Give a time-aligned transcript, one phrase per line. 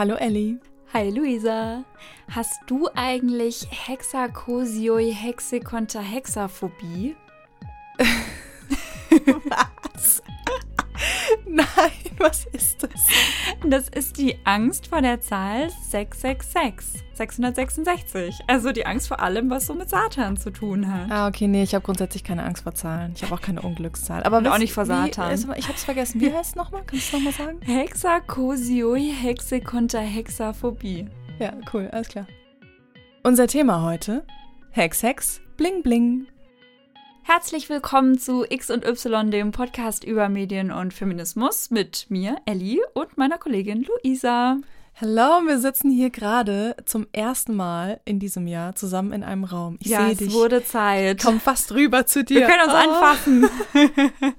[0.00, 0.58] Hallo Ellie.
[0.94, 1.84] Hi Luisa.
[2.30, 5.12] Hast du eigentlich Hexakosioi
[6.00, 7.16] Hexaphobie?
[9.44, 10.22] was?
[11.44, 11.66] Nein,
[12.16, 13.08] was ist das?
[13.70, 17.04] Das ist die Angst vor der Zahl 666.
[17.12, 18.40] 666.
[18.48, 21.08] Also die Angst vor allem, was so mit Satan zu tun hat.
[21.08, 23.12] Ah, okay, nee, ich habe grundsätzlich keine Angst vor Zahlen.
[23.14, 24.24] Ich habe auch keine Unglückszahl.
[24.24, 25.30] Aber auch nicht vor Satan.
[25.30, 26.20] Wie, ich habe es vergessen.
[26.20, 26.82] Wie heißt es nochmal?
[26.84, 27.60] Kannst du es nochmal sagen?
[27.62, 31.06] Hexakosioi Hexikonter Hexaphobie.
[31.38, 32.26] Ja, cool, alles klar.
[33.22, 34.24] Unser Thema heute:
[34.72, 36.26] Hex, Hex, Bling, Bling.
[37.22, 42.80] Herzlich willkommen zu X und Y, dem Podcast über Medien und Feminismus mit mir, Ellie,
[42.94, 44.56] und meiner Kollegin Luisa.
[45.00, 49.78] Hallo, wir sitzen hier gerade zum ersten Mal in diesem Jahr zusammen in einem Raum.
[49.80, 50.32] Ich ja, sehe es dich.
[50.32, 51.22] wurde Zeit.
[51.22, 52.40] Komm fast rüber zu dir.
[52.40, 52.88] Wir können uns Oh.
[52.90, 53.44] anfassen.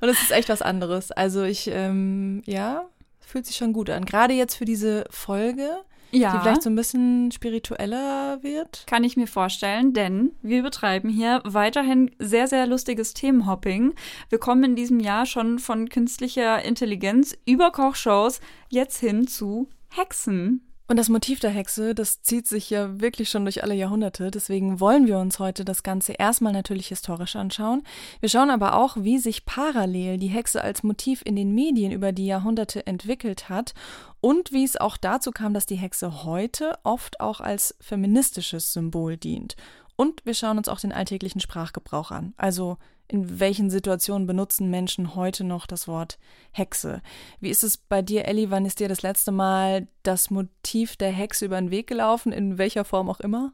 [0.00, 1.12] Und es ist echt was anderes.
[1.12, 2.86] Also ich, ähm, ja,
[3.20, 4.04] fühlt sich schon gut an.
[4.04, 5.68] Gerade jetzt für diese Folge,
[6.12, 6.32] Ja.
[6.32, 8.84] die vielleicht so ein bisschen spiritueller wird.
[8.86, 13.94] Kann ich mir vorstellen, denn wir betreiben hier weiterhin sehr, sehr lustiges Themenhopping.
[14.28, 20.71] Wir kommen in diesem Jahr schon von künstlicher Intelligenz über Kochshows jetzt hin zu Hexen.
[20.92, 24.30] Und das Motiv der Hexe, das zieht sich ja wirklich schon durch alle Jahrhunderte.
[24.30, 27.82] Deswegen wollen wir uns heute das Ganze erstmal natürlich historisch anschauen.
[28.20, 32.12] Wir schauen aber auch, wie sich parallel die Hexe als Motiv in den Medien über
[32.12, 33.72] die Jahrhunderte entwickelt hat
[34.20, 39.16] und wie es auch dazu kam, dass die Hexe heute oft auch als feministisches Symbol
[39.16, 39.56] dient.
[39.96, 42.34] Und wir schauen uns auch den alltäglichen Sprachgebrauch an.
[42.36, 42.76] Also
[43.12, 46.18] in welchen Situationen benutzen Menschen heute noch das Wort
[46.50, 47.02] Hexe?
[47.40, 48.50] Wie ist es bei dir, Ellie?
[48.50, 52.32] Wann ist dir das letzte Mal das Motiv der Hexe über den Weg gelaufen?
[52.32, 53.52] In welcher Form auch immer?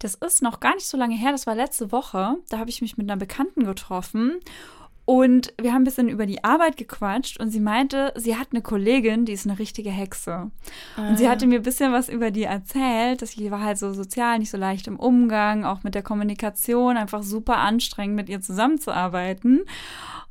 [0.00, 2.36] Das ist noch gar nicht so lange her, das war letzte Woche.
[2.50, 4.40] Da habe ich mich mit einer Bekannten getroffen
[5.06, 8.62] und wir haben ein bisschen über die Arbeit gequatscht und sie meinte, sie hat eine
[8.62, 10.50] Kollegin, die ist eine richtige Hexe.
[10.96, 13.92] Und sie hatte mir ein bisschen was über die erzählt, dass sie war halt so
[13.92, 18.40] sozial, nicht so leicht im Umgang, auch mit der Kommunikation, einfach super anstrengend mit ihr
[18.40, 19.64] zusammenzuarbeiten.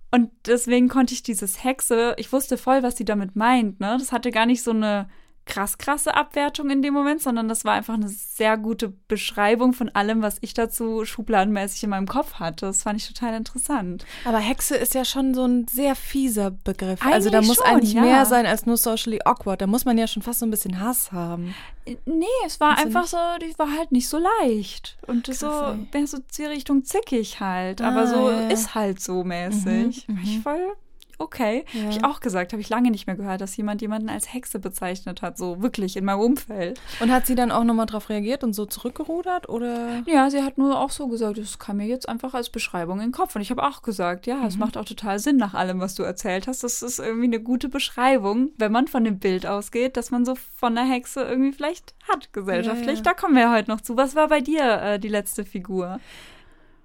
[0.10, 3.98] Und deswegen konnte ich dieses Hexe, ich wusste voll, was sie damit meint, ne?
[4.00, 5.08] Das hatte gar nicht so eine
[5.46, 9.90] krass krasse Abwertung in dem Moment, sondern das war einfach eine sehr gute Beschreibung von
[9.90, 12.68] allem, was ich dazu schubladenmäßig in meinem Kopf hatte.
[12.68, 14.06] Das fand ich total interessant.
[14.26, 17.06] Aber Hexe ist ja schon so ein sehr fieser Begriff.
[17.06, 18.02] also da Eigentlich muss schon, eigentlich ja.
[18.02, 19.62] mehr sein als nur socially awkward.
[19.62, 21.54] Da muss man ja schon fast so ein bisschen Hass haben.
[21.86, 24.98] Nee, es war Findest einfach so, die war halt nicht so leicht.
[25.08, 27.82] Und Krass, so, mehr so die Richtung zickig halt.
[27.82, 28.48] Ah, aber so ja, ja.
[28.48, 30.08] ist halt so mäßig.
[30.08, 30.42] Mhm, Ich mhm.
[30.42, 30.74] voll
[31.24, 31.66] okay.
[31.74, 31.84] Ja.
[31.84, 34.60] Hab ich auch gesagt, habe ich lange nicht mehr gehört, dass jemand jemanden als Hexe
[34.60, 35.38] bezeichnet hat.
[35.38, 36.80] So wirklich in meinem Umfeld.
[37.00, 39.50] Und hat sie dann auch nochmal drauf reagiert und so zurückgerudert?
[39.50, 40.04] Oder?
[40.06, 43.08] Ja, sie hat nur auch so gesagt, das kam mir jetzt einfach als Beschreibung in
[43.08, 43.36] den Kopf.
[43.36, 44.46] Und ich habe auch gesagt, ja, Mhm.
[44.46, 46.64] es macht auch total Sinn nach allem, was du erzählt hast.
[46.64, 50.36] Das ist irgendwie eine gute Beschreibung, wenn man von dem Bild ausgeht, dass man so
[50.36, 52.88] von der Hexe irgendwie vielleicht hat gesellschaftlich.
[52.88, 53.02] Ja, ja.
[53.02, 53.96] Da kommen wir heute noch zu.
[53.98, 56.00] Was war bei dir äh, die letzte Figur?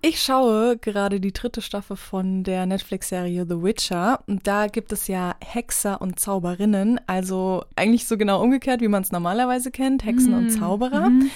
[0.01, 4.23] Ich schaue gerade die dritte Staffel von der Netflix-Serie The Witcher.
[4.29, 7.01] Und da gibt es ja Hexer und Zauberinnen.
[7.09, 10.05] Also eigentlich so genau umgekehrt, wie man es normalerweise kennt.
[10.05, 11.11] Hexen und Zauberer.
[11.11, 11.31] Mhm.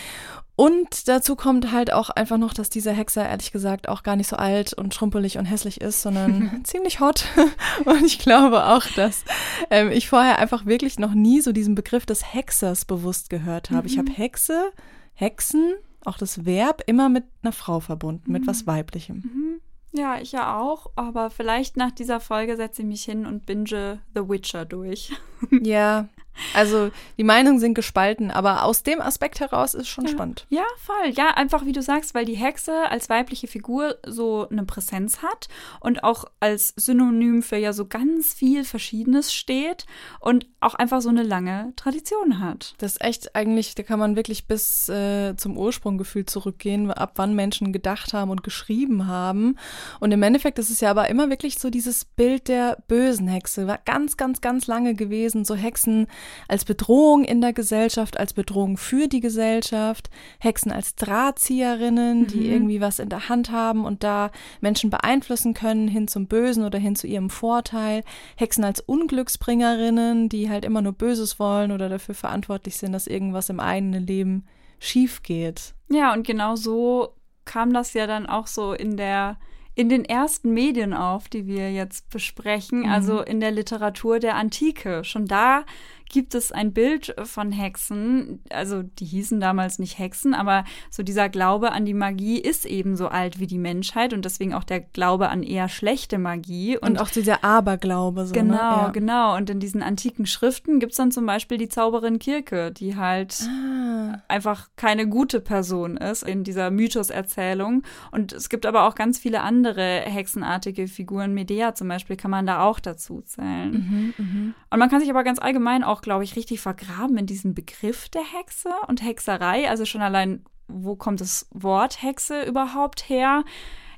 [0.54, 4.28] Und dazu kommt halt auch einfach noch, dass dieser Hexer ehrlich gesagt auch gar nicht
[4.28, 7.24] so alt und schrumpelig und hässlich ist, sondern ziemlich hot.
[7.84, 9.24] Und ich glaube auch, dass
[9.70, 13.88] ähm, ich vorher einfach wirklich noch nie so diesen Begriff des Hexers bewusst gehört habe.
[13.88, 14.70] Ich habe Hexe,
[15.14, 15.74] Hexen,
[16.06, 19.16] auch das Verb immer mit einer Frau verbunden, mit was Weiblichem.
[19.16, 19.60] Mhm.
[19.92, 20.90] Ja, ich ja auch.
[20.96, 25.12] Aber vielleicht nach dieser Folge setze ich mich hin und binge The Witcher durch.
[25.50, 26.08] Ja,
[26.54, 30.46] also die Meinungen sind gespalten, aber aus dem Aspekt heraus ist schon spannend.
[30.48, 31.10] Ja, voll.
[31.10, 35.48] Ja, einfach wie du sagst, weil die Hexe als weibliche Figur so eine Präsenz hat
[35.80, 39.86] und auch als Synonym für ja so ganz viel Verschiedenes steht
[40.20, 42.74] und auch einfach so eine lange Tradition hat.
[42.78, 47.12] Das ist echt eigentlich, da kann man wirklich bis äh, zum Ursprung gefühlt zurückgehen, ab
[47.16, 49.56] wann Menschen gedacht haben und geschrieben haben.
[50.00, 53.66] Und im Endeffekt ist es ja aber immer wirklich so dieses Bild der bösen Hexe.
[53.66, 55.44] War ganz, ganz, ganz lange gewesen.
[55.44, 56.06] So Hexen
[56.48, 60.10] als Bedrohung in der Gesellschaft, als Bedrohung für die Gesellschaft.
[60.38, 64.30] Hexen als Drahtzieherinnen, die irgendwie was in der Hand haben und da
[64.60, 68.04] Menschen beeinflussen können hin zum Bösen oder hin zu ihrem Vorteil.
[68.36, 73.48] Hexen als Unglücksbringerinnen, die halt immer nur Böses wollen oder dafür verantwortlich sind, dass irgendwas
[73.48, 74.46] im eigenen Leben
[74.78, 75.74] schief geht.
[75.90, 77.14] Ja, und genau so
[77.44, 79.38] kam das ja dann auch so in der
[79.74, 85.02] in den ersten Medien auf, die wir jetzt besprechen, also in der Literatur der Antike.
[85.02, 85.64] Schon da
[86.12, 88.40] gibt es ein Bild von Hexen.
[88.50, 92.96] Also die hießen damals nicht Hexen, aber so dieser Glaube an die Magie ist eben
[92.96, 96.76] so alt wie die Menschheit und deswegen auch der Glaube an eher schlechte Magie.
[96.78, 98.26] Und, und auch dieser Aberglaube.
[98.26, 98.58] So, genau, ne?
[98.58, 98.88] ja.
[98.90, 99.36] genau.
[99.36, 103.40] Und in diesen antiken Schriften gibt es dann zum Beispiel die Zauberin Kirke, die halt
[103.48, 104.22] ah.
[104.28, 107.82] einfach keine gute Person ist in dieser Mythoserzählung.
[108.10, 111.32] Und es gibt aber auch ganz viele andere hexenartige Figuren.
[111.32, 113.72] Medea zum Beispiel kann man da auch dazu zählen.
[113.72, 114.54] Mhm, mh.
[114.70, 118.08] Und man kann sich aber ganz allgemein auch, glaube ich, richtig vergraben in diesem Begriff
[118.08, 119.68] der Hexe und Hexerei.
[119.70, 123.44] Also schon allein, wo kommt das Wort Hexe überhaupt her?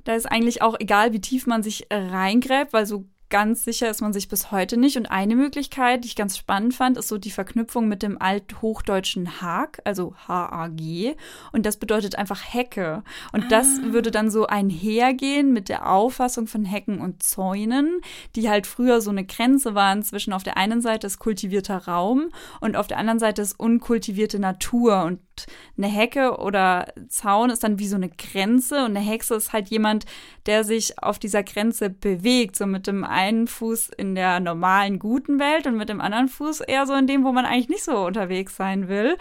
[0.05, 4.01] Da ist eigentlich auch egal, wie tief man sich reingräbt, weil so ganz sicher ist
[4.01, 4.97] man sich bis heute nicht.
[4.97, 9.41] Und eine Möglichkeit, die ich ganz spannend fand, ist so die Verknüpfung mit dem althochdeutschen
[9.41, 11.15] Hag, also H-A-G.
[11.53, 13.03] Und das bedeutet einfach Hecke.
[13.33, 13.49] Und ah.
[13.49, 18.01] das würde dann so einhergehen mit der Auffassung von Hecken und Zäunen,
[18.37, 22.31] die halt früher so eine Grenze waren zwischen auf der einen Seite ist kultivierter Raum
[22.61, 25.05] und auf der anderen Seite ist unkultivierte Natur.
[25.05, 25.21] Und
[25.77, 29.69] eine Hecke oder Zaun ist dann wie so eine Grenze und eine Hexe ist halt
[29.69, 30.07] jemand,
[30.47, 35.39] der sich auf dieser Grenze bewegt, so mit dem einen Fuß in der normalen guten
[35.39, 38.07] Welt und mit dem anderen Fuß eher so in dem, wo man eigentlich nicht so
[38.07, 39.17] unterwegs sein will.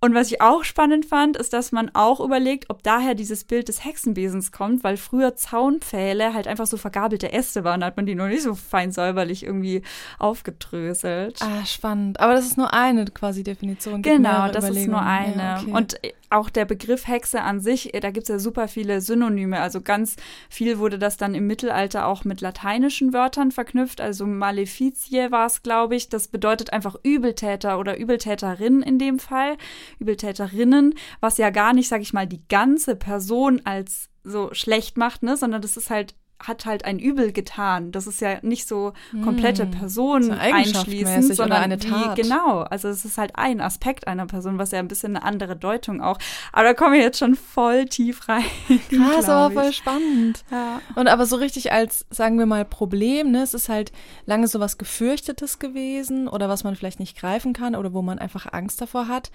[0.00, 3.66] Und was ich auch spannend fand, ist, dass man auch überlegt, ob daher dieses Bild
[3.66, 8.06] des Hexenbesens kommt, weil früher Zaunpfähle halt einfach so vergabelte Äste waren, da hat man
[8.06, 9.82] die noch nicht so fein säuberlich irgendwie
[10.20, 11.40] aufgedröselt.
[11.42, 12.20] Ah, spannend.
[12.20, 14.02] Aber das ist nur eine quasi Definition.
[14.02, 15.42] Genau, das ist nur eine.
[15.42, 15.72] Ja, okay.
[15.72, 16.00] Und
[16.30, 19.60] auch der Begriff Hexe an sich, da gibt es ja super viele Synonyme.
[19.60, 20.16] Also ganz
[20.50, 24.00] viel wurde das dann im Mittelalter auch mit lateinischen Wörtern verknüpft.
[24.00, 26.08] Also Maleficie war es, glaube ich.
[26.08, 29.56] Das bedeutet einfach Übeltäter oder Übeltäterin in dem Fall.
[29.98, 35.22] Übeltäterinnen, was ja gar nicht, sag ich mal, die ganze Person als so schlecht macht,
[35.22, 37.90] ne, sondern das ist halt hat halt ein Übel getan.
[37.90, 38.92] Das ist ja nicht so
[39.24, 39.70] komplette hm.
[39.72, 42.16] Person so einschließend, sondern eine Tat.
[42.16, 42.60] Wie, genau.
[42.60, 46.00] Also es ist halt ein Aspekt einer Person, was ja ein bisschen eine andere Deutung
[46.00, 46.18] auch.
[46.52, 48.44] Aber da kommen wir jetzt schon voll tief rein.
[48.90, 50.44] Krass, aber voll spannend.
[50.50, 50.80] Ja.
[50.94, 53.42] Und aber so richtig als, sagen wir mal, Problem, ne?
[53.42, 53.92] Es ist halt
[54.26, 58.18] lange so was Gefürchtetes gewesen oder was man vielleicht nicht greifen kann oder wo man
[58.18, 59.30] einfach Angst davor hat.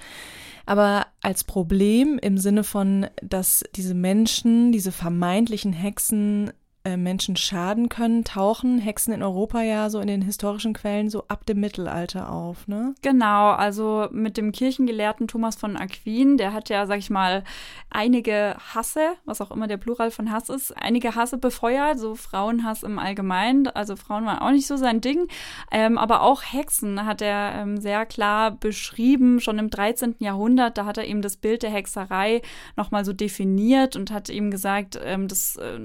[0.66, 6.54] Aber als Problem im Sinne von, dass diese Menschen, diese vermeintlichen Hexen
[6.86, 11.24] äh, Menschen schaden können, tauchen Hexen in Europa ja so in den historischen Quellen so
[11.30, 12.94] ab dem Mittelalter auf, ne?
[13.02, 17.46] Genau, also mit dem Kirchengelehrten Thomas von Aquin, der hat ja, sag ich mal,
[17.90, 22.84] einige Hasse, was auch immer der Plural von Hass ist, einige Hasse befeuert, so Frauenhass
[22.84, 25.30] im Allgemeinen, also Frauen waren auch nicht so sein Ding,
[25.72, 30.16] ähm, aber auch Hexen hat er ähm, sehr klar beschrieben, schon im 13.
[30.20, 32.42] Jahrhundert, da hat er eben das Bild der Hexerei
[32.76, 35.80] nochmal so definiert und hat eben gesagt, ähm, das äh,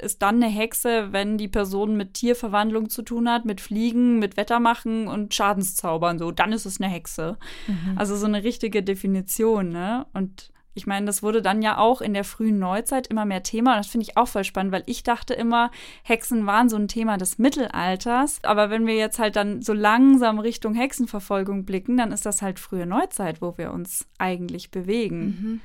[0.00, 4.36] ist dann eine Hexe, wenn die Person mit Tierverwandlung zu tun hat, mit Fliegen, mit
[4.36, 6.18] Wettermachen und Schadenszaubern.
[6.18, 7.38] So, dann ist es eine Hexe.
[7.66, 7.96] Mhm.
[7.96, 10.06] Also so eine richtige Definition, ne?
[10.12, 13.76] Und ich meine, das wurde dann ja auch in der frühen Neuzeit immer mehr Thema.
[13.76, 15.70] das finde ich auch voll spannend, weil ich dachte immer,
[16.02, 18.40] Hexen waren so ein Thema des Mittelalters.
[18.42, 22.58] Aber wenn wir jetzt halt dann so langsam Richtung Hexenverfolgung blicken, dann ist das halt
[22.58, 25.20] frühe Neuzeit, wo wir uns eigentlich bewegen.
[25.24, 25.60] Mhm.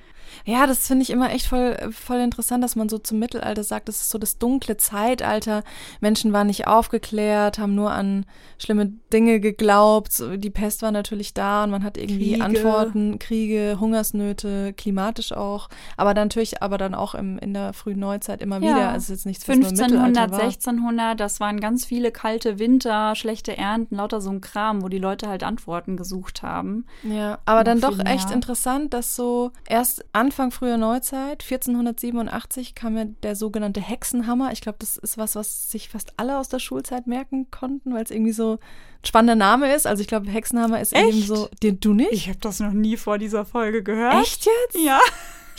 [0.45, 3.89] Ja, das finde ich immer echt voll, voll interessant, dass man so zum Mittelalter sagt,
[3.89, 5.63] das ist so das dunkle Zeitalter.
[5.99, 8.25] Menschen waren nicht aufgeklärt, haben nur an
[8.57, 10.23] schlimme Dinge geglaubt.
[10.35, 12.43] Die Pest war natürlich da und man hat irgendwie Kriege.
[12.43, 15.67] Antworten, Kriege, Hungersnöte, klimatisch auch.
[15.97, 18.75] Aber dann natürlich, aber dann auch im, in der frühen Neuzeit immer ja.
[18.75, 18.89] wieder.
[18.89, 24.29] Also jetzt nichts 1500, 1600, das waren ganz viele kalte Winter, schlechte Ernten, lauter so
[24.29, 26.85] ein Kram, wo die Leute halt Antworten gesucht haben.
[27.03, 33.05] Ja, aber dann doch echt interessant, dass so erst Anfang früher Neuzeit, 1487, kam ja
[33.05, 34.51] der sogenannte Hexenhammer.
[34.51, 38.03] Ich glaube, das ist was, was sich fast alle aus der Schulzeit merken konnten, weil
[38.03, 39.87] es irgendwie so ein spannender Name ist.
[39.87, 41.07] Also ich glaube, Hexenhammer ist Echt?
[41.07, 42.11] eben so, den du nicht?
[42.11, 44.15] Ich habe das noch nie vor dieser Folge gehört.
[44.21, 44.83] Echt jetzt?
[44.83, 44.99] Ja.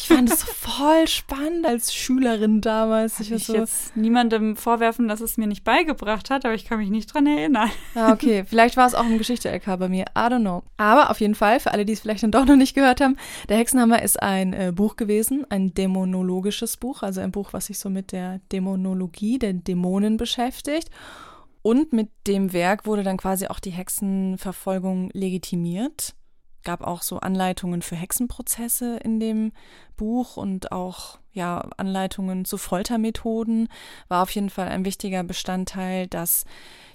[0.03, 3.21] Ich fand es voll spannend als Schülerin damals.
[3.21, 6.79] Ich will so jetzt niemandem vorwerfen, dass es mir nicht beigebracht hat, aber ich kann
[6.79, 7.71] mich nicht dran erinnern.
[7.95, 8.45] Ah, okay.
[8.47, 10.05] Vielleicht war es auch im Geschichte-LK bei mir.
[10.17, 10.63] I don't know.
[10.79, 13.17] Aber auf jeden Fall, für alle, die es vielleicht dann doch noch nicht gehört haben,
[13.49, 17.79] der Hexenhammer ist ein äh, Buch gewesen, ein dämonologisches Buch, also ein Buch, was sich
[17.79, 20.89] so mit der Dämonologie, den Dämonen beschäftigt.
[21.63, 26.15] Und mit dem Werk wurde dann quasi auch die Hexenverfolgung legitimiert
[26.65, 29.53] gab auch so Anleitungen für Hexenprozesse in dem
[29.97, 33.69] Buch und auch ja Anleitungen zu Foltermethoden
[34.09, 36.45] war auf jeden Fall ein wichtiger Bestandteil, dass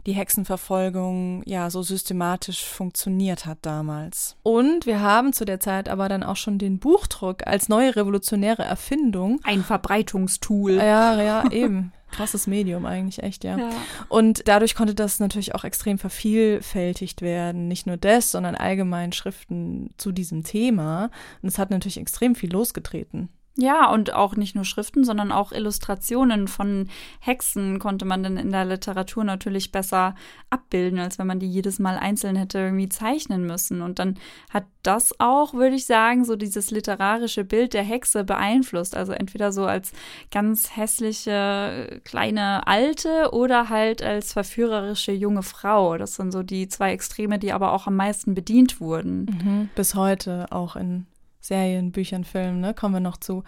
[0.05, 4.35] die Hexenverfolgung ja so systematisch funktioniert hat damals.
[4.43, 8.63] Und wir haben zu der Zeit aber dann auch schon den Buchdruck als neue revolutionäre
[8.63, 9.39] Erfindung.
[9.43, 10.73] Ein Verbreitungstool.
[10.73, 11.91] Ja, ja, eben.
[12.15, 13.57] krasses Medium eigentlich, echt, ja.
[13.57, 13.69] Ja.
[14.09, 17.67] Und dadurch konnte das natürlich auch extrem vervielfältigt werden.
[17.67, 21.09] Nicht nur das, sondern allgemein Schriften zu diesem Thema.
[21.41, 23.29] Und es hat natürlich extrem viel losgetreten.
[23.57, 26.89] Ja, und auch nicht nur Schriften, sondern auch Illustrationen von
[27.21, 30.15] Hexen konnte man dann in der Literatur natürlich besser
[30.49, 33.81] abbilden, als wenn man die jedes Mal einzeln hätte irgendwie zeichnen müssen.
[33.81, 34.15] Und dann
[34.49, 38.93] hat das auch, würde ich sagen, so dieses literarische Bild der Hexe beeinflusst.
[38.93, 39.93] Also entweder so als
[40.31, 45.97] ganz hässliche kleine Alte oder halt als verführerische junge Frau.
[45.97, 49.25] Das sind so die zwei Extreme, die aber auch am meisten bedient wurden.
[49.25, 49.69] Mhm.
[49.75, 51.05] Bis heute auch in
[51.45, 53.43] Serien, Büchern, Filmen, ne, kommen wir noch zu.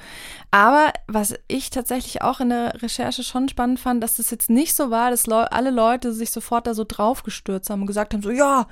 [0.52, 4.76] Aber was ich tatsächlich auch in der Recherche schon spannend fand, dass das jetzt nicht
[4.76, 8.32] so war, dass alle Leute sich sofort da so draufgestürzt haben und gesagt haben, so,
[8.32, 8.68] ja,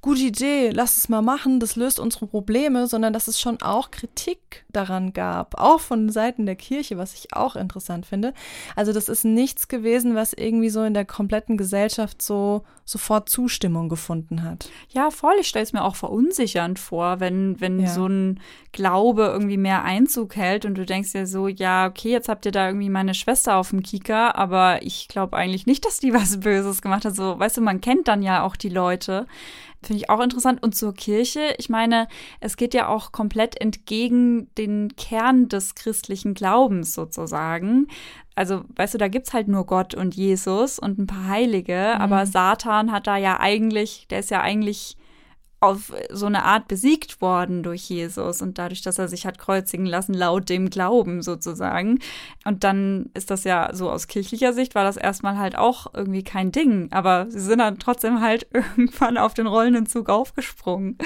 [0.00, 3.90] gute Idee, lass es mal machen, das löst unsere Probleme, sondern dass es schon auch
[3.90, 8.32] Kritik daran gab, auch von Seiten der Kirche, was ich auch interessant finde.
[8.76, 13.90] Also das ist nichts gewesen, was irgendwie so in der kompletten Gesellschaft so sofort Zustimmung
[13.90, 14.70] gefunden hat.
[14.90, 15.34] Ja, voll.
[15.40, 17.88] Ich stelle es mir auch verunsichernd vor, wenn, wenn Ja.
[17.88, 18.40] so ein
[18.72, 22.52] Glaube irgendwie mehr Einzug hält und du denkst dir so, ja, okay, jetzt habt ihr
[22.52, 26.40] da irgendwie meine Schwester auf dem Kieker, aber ich glaube eigentlich nicht, dass die was
[26.40, 27.14] Böses gemacht hat.
[27.14, 29.26] So, weißt du, man kennt dann ja auch die Leute.
[29.82, 30.62] Finde ich auch interessant.
[30.62, 32.08] Und zur Kirche, ich meine,
[32.40, 37.86] es geht ja auch komplett entgegen den Kern des christlichen Glaubens sozusagen.
[38.34, 42.26] Also, weißt du, da gibt's halt nur Gott und Jesus und ein paar Heilige, aber
[42.26, 44.96] Satan hat da ja eigentlich, der ist ja eigentlich
[45.60, 49.86] auf so eine Art besiegt worden durch Jesus und dadurch, dass er sich hat kreuzigen
[49.86, 51.98] lassen, laut dem Glauben sozusagen.
[52.44, 56.22] Und dann ist das ja so aus kirchlicher Sicht war das erstmal halt auch irgendwie
[56.22, 60.96] kein Ding, aber sie sind dann trotzdem halt irgendwann auf den rollenden Zug aufgesprungen.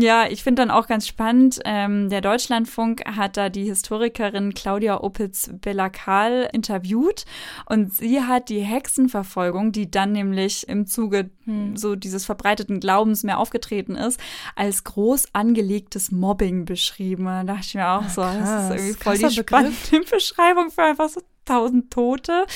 [0.00, 5.02] Ja, ich finde dann auch ganz spannend, ähm, der Deutschlandfunk hat da die Historikerin Claudia
[5.02, 7.24] Opitz-Bellakal interviewt
[7.66, 11.30] und sie hat die Hexenverfolgung, die dann nämlich im Zuge
[11.74, 14.20] so dieses verbreiteten Glaubens mehr aufgetreten ist,
[14.54, 17.24] als groß angelegtes Mobbing beschrieben.
[17.24, 18.70] Da dachte ich mir auch so, das krass.
[18.70, 19.84] ist irgendwie voll die Krasser Begriff.
[19.84, 22.46] spannende Beschreibung für einfach so tausend Tote.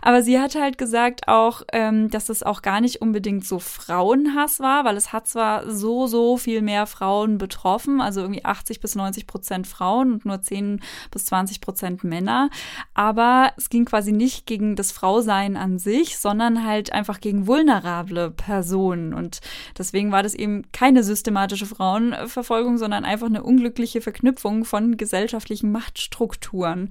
[0.00, 4.60] Aber sie hat halt gesagt auch, ähm, dass es auch gar nicht unbedingt so Frauenhass
[4.60, 8.94] war, weil es hat zwar so, so viel mehr Frauen betroffen, also irgendwie 80 bis
[8.94, 12.48] 90 Prozent Frauen und nur 10 bis 20 Prozent Männer.
[12.94, 18.30] Aber es ging quasi nicht gegen das Frausein an sich, sondern halt einfach gegen vulnerable
[18.30, 19.12] Personen.
[19.12, 19.40] Und
[19.76, 26.90] deswegen war das eben keine systematische Frauenverfolgung, sondern einfach eine unglückliche Verknüpfung von gesellschaftlichen Machtstrukturen.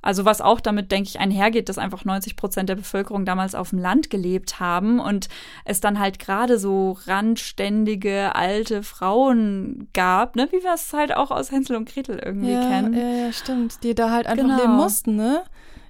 [0.00, 3.70] Also was auch damit, denke ich, einhergeht, dass einfach 90 Prozent der Bevölkerung damals auf
[3.70, 5.28] dem Land gelebt haben und
[5.64, 11.30] es dann halt gerade so randständige alte Frauen gab, ne, wie wir es halt auch
[11.30, 12.94] aus Hänsel und Gretel irgendwie ja, kennen.
[12.94, 13.82] ja, ja, stimmt.
[13.82, 14.56] Die da halt einfach Genau.
[14.60, 15.42] leben mussten, ne?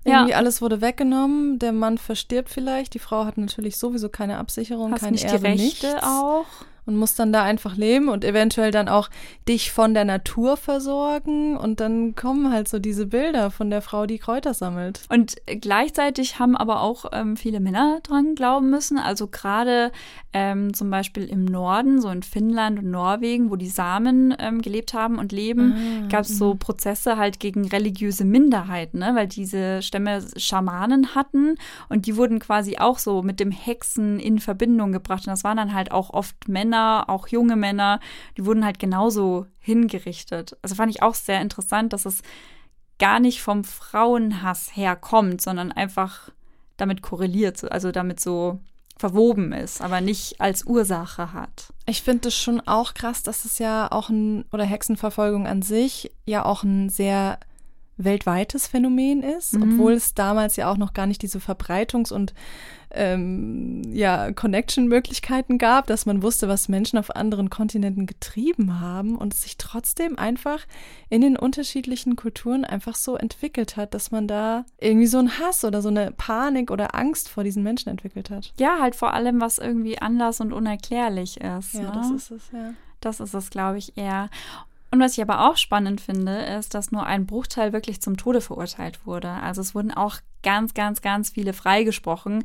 [0.04, 0.20] Ja.
[0.20, 4.92] Irgendwie alles wurde weggenommen, der Mann verstirbt vielleicht, die Frau hat natürlich sowieso keine Absicherung,
[4.92, 6.02] Hast kein nicht die Erbe, Rechte nichts.
[6.02, 6.46] auch?
[6.88, 9.10] Und muss dann da einfach leben und eventuell dann auch
[9.46, 14.06] dich von der Natur versorgen und dann kommen halt so diese Bilder von der Frau,
[14.06, 15.02] die Kräuter sammelt.
[15.10, 18.96] Und gleichzeitig haben aber auch ähm, viele Männer dran glauben müssen.
[18.96, 19.92] Also gerade
[20.34, 24.92] ähm, zum Beispiel im Norden, so in Finnland und Norwegen, wo die Samen ähm, gelebt
[24.92, 25.72] haben und leben,
[26.04, 29.12] Ah, gab es so Prozesse halt gegen religiöse Minderheiten, ne?
[29.14, 31.56] weil diese Stämme Schamanen hatten
[31.88, 35.26] und die wurden quasi auch so mit dem Hexen in Verbindung gebracht.
[35.26, 38.00] Und das waren dann halt auch oft Männer, auch junge Männer,
[38.36, 40.58] die wurden halt genauso hingerichtet.
[40.60, 42.22] Also fand ich auch sehr interessant, dass es
[42.98, 46.30] gar nicht vom Frauenhass herkommt, sondern einfach
[46.76, 48.60] damit korreliert, also damit so
[48.98, 51.72] verwoben ist, aber nicht als Ursache hat.
[51.86, 56.10] Ich finde es schon auch krass, dass es ja auch ein, oder Hexenverfolgung an sich
[56.26, 57.38] ja auch ein sehr
[57.96, 59.72] weltweites Phänomen ist, Mhm.
[59.74, 62.32] obwohl es damals ja auch noch gar nicht diese Verbreitungs- und
[62.90, 69.34] ähm, ja, Connection-Möglichkeiten gab, dass man wusste, was Menschen auf anderen Kontinenten getrieben haben und
[69.34, 70.66] es sich trotzdem einfach
[71.08, 75.64] in den unterschiedlichen Kulturen einfach so entwickelt hat, dass man da irgendwie so einen Hass
[75.64, 78.52] oder so eine Panik oder Angst vor diesen Menschen entwickelt hat.
[78.58, 81.74] Ja, halt vor allem, was irgendwie anders und unerklärlich ist.
[81.74, 81.92] Ja, ne?
[81.94, 82.72] das ist es, ja.
[83.00, 84.28] Das ist es, glaube ich, eher.
[84.90, 88.40] Und was ich aber auch spannend finde, ist, dass nur ein Bruchteil wirklich zum Tode
[88.40, 89.30] verurteilt wurde.
[89.30, 92.44] Also es wurden auch ganz, ganz, ganz viele freigesprochen,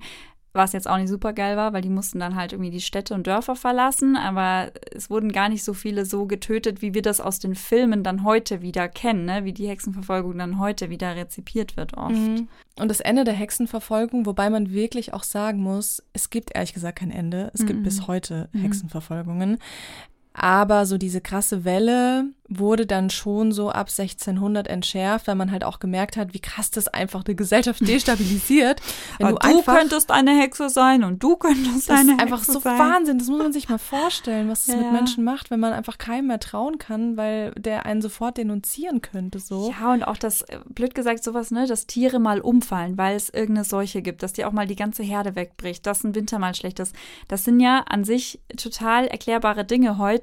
[0.54, 3.14] was jetzt auch nicht super geil war, weil die mussten dann halt irgendwie die Städte
[3.16, 4.16] und Dörfer verlassen.
[4.16, 8.04] Aber es wurden gar nicht so viele so getötet, wie wir das aus den Filmen
[8.04, 9.46] dann heute wieder kennen, ne?
[9.46, 12.14] wie die Hexenverfolgung dann heute wieder rezipiert wird oft.
[12.16, 12.48] Mhm.
[12.80, 17.00] Und das Ende der Hexenverfolgung, wobei man wirklich auch sagen muss, es gibt ehrlich gesagt
[17.00, 17.52] kein Ende.
[17.54, 17.84] Es gibt Mhm.
[17.84, 18.62] bis heute Mhm.
[18.62, 19.58] Hexenverfolgungen.
[20.34, 25.64] Aber so diese krasse Welle wurde dann schon so ab 1600 entschärft, weil man halt
[25.64, 28.82] auch gemerkt hat, wie krass das einfach eine Gesellschaft destabilisiert.
[29.18, 32.08] Wenn du, du könntest eine Hexe sein und du könntest eine Hexe sein.
[32.08, 32.80] Das ist einfach so sein.
[32.80, 33.20] Wahnsinn.
[33.20, 34.82] Das muss man sich mal vorstellen, was das ja.
[34.82, 39.02] mit Menschen macht, wenn man einfach keinem mehr trauen kann, weil der einen sofort denunzieren
[39.02, 39.40] könnte.
[39.40, 39.74] So.
[39.80, 43.30] Ja, und auch das, äh, blöd gesagt, sowas, ne, dass Tiere mal umfallen, weil es
[43.30, 46.56] irgendeine Seuche gibt, dass die auch mal die ganze Herde wegbricht, dass ein Winter mal
[46.56, 46.96] schlecht ist.
[47.28, 50.23] Das sind ja an sich total erklärbare Dinge heute.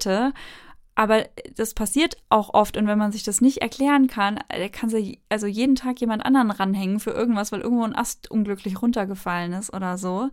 [0.95, 1.25] Aber
[1.57, 5.19] das passiert auch oft und wenn man sich das nicht erklären kann, äh, kann sich
[5.28, 9.73] also jeden Tag jemand anderen ranhängen für irgendwas, weil irgendwo ein Ast unglücklich runtergefallen ist
[9.73, 10.28] oder so.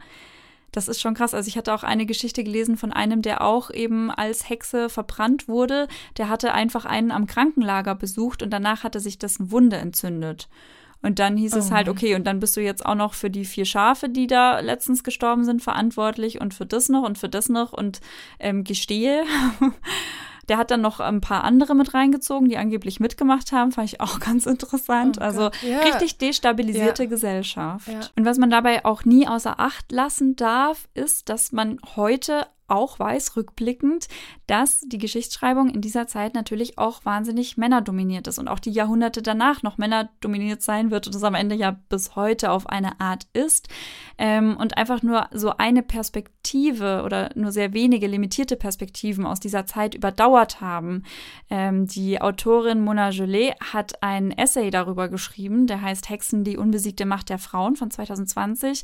[0.72, 1.34] Das ist schon krass.
[1.34, 5.48] Also ich hatte auch eine Geschichte gelesen von einem, der auch eben als Hexe verbrannt
[5.48, 5.88] wurde.
[6.18, 10.50] Der hatte einfach einen am Krankenlager besucht und danach hatte sich dessen Wunde entzündet.
[11.02, 11.60] Und dann hieß oh.
[11.60, 14.28] es halt, okay, und dann bist du jetzt auch noch für die vier Schafe, die
[14.28, 18.02] da letztens gestorben sind, verantwortlich und für das noch und für das noch und
[18.40, 19.24] ähm, gestehe.
[20.50, 23.74] Der hat dann noch ein paar andere mit reingezogen, die angeblich mitgemacht haben.
[23.74, 25.18] Fand ich auch ganz interessant.
[25.20, 25.80] Oh also ja.
[25.80, 27.10] richtig destabilisierte ja.
[27.10, 27.88] Gesellschaft.
[27.88, 28.00] Ja.
[28.16, 33.00] Und was man dabei auch nie außer Acht lassen darf, ist, dass man heute auch
[33.00, 34.08] weiß, rückblickend,
[34.46, 39.22] dass die Geschichtsschreibung in dieser Zeit natürlich auch wahnsinnig männerdominiert ist und auch die Jahrhunderte
[39.22, 43.28] danach noch männerdominiert sein wird und es am Ende ja bis heute auf eine Art
[43.34, 43.70] ist.
[44.18, 49.66] Ähm, und einfach nur so eine Perspektive oder nur sehr wenige limitierte Perspektiven aus dieser
[49.66, 51.04] Zeit überdauert haben.
[51.50, 57.06] Ähm, die Autorin Mona Gelé hat ein Essay darüber geschrieben, der heißt Hexen, die unbesiegte
[57.06, 58.84] Macht der Frauen von 2020,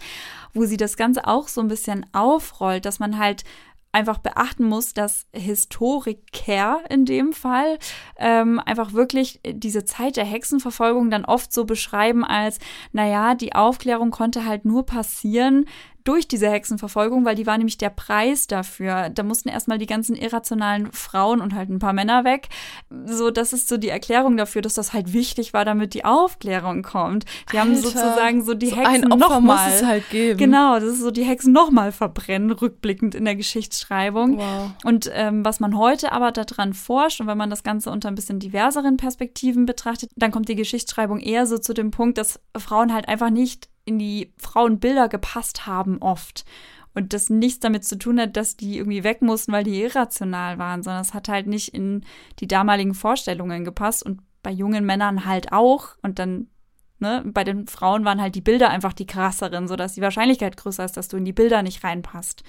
[0.53, 3.43] wo sie das Ganze auch so ein bisschen aufrollt, dass man halt
[3.93, 7.77] einfach beachten muss, dass Historiker in dem Fall
[8.17, 12.57] ähm, einfach wirklich diese Zeit der Hexenverfolgung dann oft so beschreiben als,
[12.91, 15.65] naja, die Aufklärung konnte halt nur passieren,
[16.03, 19.09] durch diese Hexenverfolgung, weil die war nämlich der Preis dafür.
[19.09, 22.49] Da mussten erstmal die ganzen irrationalen Frauen und halt ein paar Männer weg.
[23.05, 26.83] So, das ist so die Erklärung dafür, dass das halt wichtig war, damit die Aufklärung
[26.83, 27.25] kommt.
[27.51, 29.41] Die Alter, haben sozusagen so die so Hexen nochmal.
[29.41, 30.37] muss es halt geben.
[30.37, 34.37] Genau, das ist so die Hexen nochmal verbrennen, rückblickend in der Geschichtsschreibung.
[34.37, 34.71] Wow.
[34.83, 38.15] Und ähm, was man heute aber daran forscht und wenn man das Ganze unter ein
[38.15, 42.93] bisschen diverseren Perspektiven betrachtet, dann kommt die Geschichtsschreibung eher so zu dem Punkt, dass Frauen
[42.93, 46.45] halt einfach nicht in die Frauenbilder gepasst haben oft.
[46.93, 50.59] Und das nichts damit zu tun hat, dass die irgendwie weg mussten, weil die irrational
[50.59, 52.05] waren, sondern es hat halt nicht in
[52.39, 55.95] die damaligen Vorstellungen gepasst und bei jungen Männern halt auch.
[56.03, 56.47] Und dann,
[56.99, 60.85] ne, bei den Frauen waren halt die Bilder einfach die krasseren, sodass die Wahrscheinlichkeit größer
[60.85, 62.43] ist, dass du in die Bilder nicht reinpasst.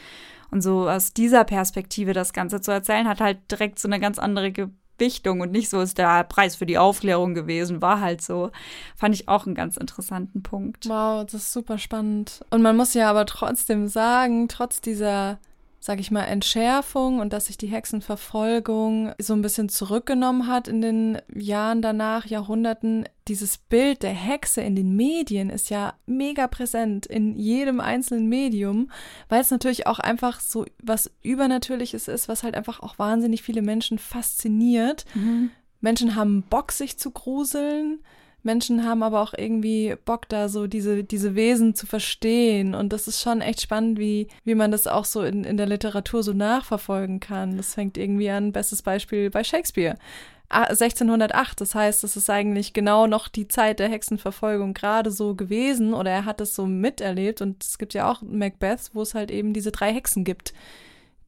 [0.51, 4.18] Und so aus dieser Perspektive das Ganze zu erzählen, hat halt direkt so eine ganz
[4.18, 4.53] andere
[4.98, 8.50] Ge Gewichtung und nicht so ist der Preis für die Aufklärung gewesen, war halt so.
[8.96, 10.88] Fand ich auch einen ganz interessanten Punkt.
[10.88, 12.44] Wow, das ist super spannend.
[12.50, 15.38] Und man muss ja aber trotzdem sagen, trotz dieser
[15.87, 20.81] sag ich mal, Entschärfung und dass sich die Hexenverfolgung so ein bisschen zurückgenommen hat in
[20.81, 23.05] den Jahren danach, Jahrhunderten.
[23.29, 28.90] Dieses Bild der Hexe in den Medien ist ja mega präsent in jedem einzelnen Medium,
[29.29, 33.61] weil es natürlich auch einfach so was Übernatürliches ist, was halt einfach auch wahnsinnig viele
[33.61, 35.05] Menschen fasziniert.
[35.12, 35.51] Mhm.
[35.83, 37.99] Menschen haben Bock, sich zu gruseln.
[38.44, 42.74] Menschen haben aber auch irgendwie Bock da so diese, diese Wesen zu verstehen.
[42.74, 45.66] Und das ist schon echt spannend, wie, wie man das auch so in, in der
[45.66, 47.57] Literatur so nachverfolgen kann.
[47.57, 49.96] Das fängt irgendwie an, bestes Beispiel bei Shakespeare.
[50.50, 55.94] 1608, das heißt, es ist eigentlich genau noch die Zeit der Hexenverfolgung gerade so gewesen
[55.94, 59.30] oder er hat es so miterlebt und es gibt ja auch Macbeth, wo es halt
[59.30, 60.52] eben diese drei Hexen gibt,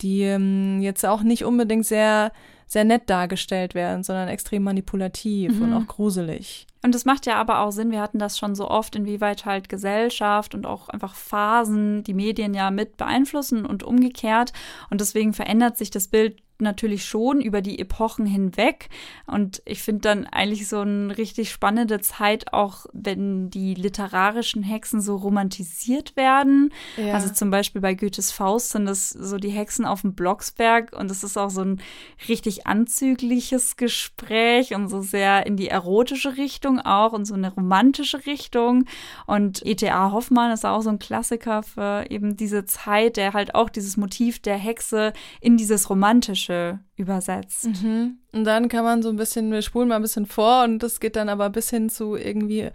[0.01, 2.31] die ähm, jetzt auch nicht unbedingt sehr,
[2.67, 5.63] sehr nett dargestellt werden, sondern extrem manipulativ mhm.
[5.63, 6.67] und auch gruselig.
[6.83, 9.69] Und das macht ja aber auch Sinn, wir hatten das schon so oft, inwieweit halt
[9.69, 14.53] Gesellschaft und auch einfach Phasen die Medien ja mit beeinflussen und umgekehrt.
[14.91, 18.89] Und deswegen verändert sich das Bild natürlich schon über die Epochen hinweg.
[19.27, 25.01] Und ich finde dann eigentlich so eine richtig spannende Zeit, auch wenn die literarischen Hexen
[25.01, 26.73] so romantisiert werden.
[26.97, 27.15] Ja.
[27.15, 31.11] Also zum Beispiel bei Goethes Faust sind das so die Hexen auf dem Blocksberg und
[31.11, 31.81] es ist auch so ein
[32.29, 38.27] richtig anzügliches Gespräch und so sehr in die erotische Richtung auch und so eine romantische
[38.27, 38.87] Richtung.
[39.27, 40.13] Und E.T.A.
[40.13, 44.41] Hoffmann ist auch so ein Klassiker für eben diese Zeit, der halt auch dieses Motiv
[44.41, 47.67] der Hexe in dieses romantische Wünsche, übersetzt.
[47.67, 48.19] Mhm.
[48.33, 51.01] Und dann kann man so ein bisschen, wir spulen mal ein bisschen vor und das
[51.01, 52.71] geht dann aber bis hin zu irgendwie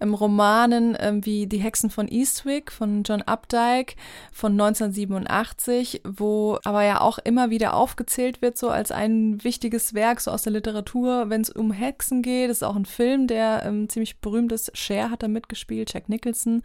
[0.00, 3.96] ähm, Romanen ähm, wie Die Hexen von Eastwick von John Updike
[4.32, 10.20] von 1987, wo aber ja auch immer wieder aufgezählt wird, so als ein wichtiges Werk
[10.20, 12.48] so aus der Literatur, wenn es um Hexen geht.
[12.48, 14.76] Das ist auch ein Film, der ähm, ziemlich berühmt ist.
[14.76, 16.62] Cher hat da mitgespielt, Jack Nicholson,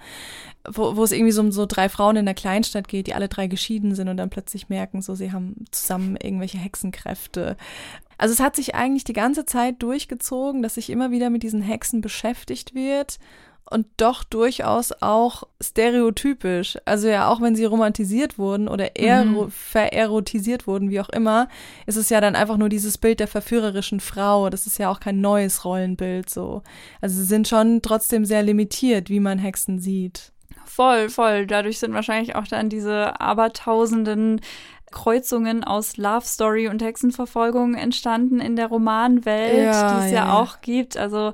[0.66, 3.28] wo, wo es irgendwie so um so drei Frauen in der Kleinstadt geht, die alle
[3.28, 7.58] drei geschieden sind und dann plötzlich merken, so sie haben zusammen irgendwelche Hexen Hexenkräfte.
[8.18, 11.62] Also es hat sich eigentlich die ganze Zeit durchgezogen, dass sich immer wieder mit diesen
[11.62, 13.20] Hexen beschäftigt wird
[13.70, 16.78] und doch durchaus auch stereotypisch.
[16.86, 19.52] Also ja, auch wenn sie romantisiert wurden oder mhm.
[19.52, 21.48] vererotisiert wurden, wie auch immer,
[21.86, 24.50] ist es ja dann einfach nur dieses Bild der verführerischen Frau.
[24.50, 26.64] Das ist ja auch kein neues Rollenbild so.
[27.02, 30.32] Also sie sind schon trotzdem sehr limitiert, wie man Hexen sieht.
[30.66, 31.48] Voll, voll.
[31.48, 34.42] Dadurch sind wahrscheinlich auch dann diese abertausenden
[34.92, 40.34] Kreuzungen aus Love Story und Hexenverfolgung entstanden in der Romanwelt, ja, die es ja, ja
[40.34, 40.98] auch gibt.
[40.98, 41.34] Also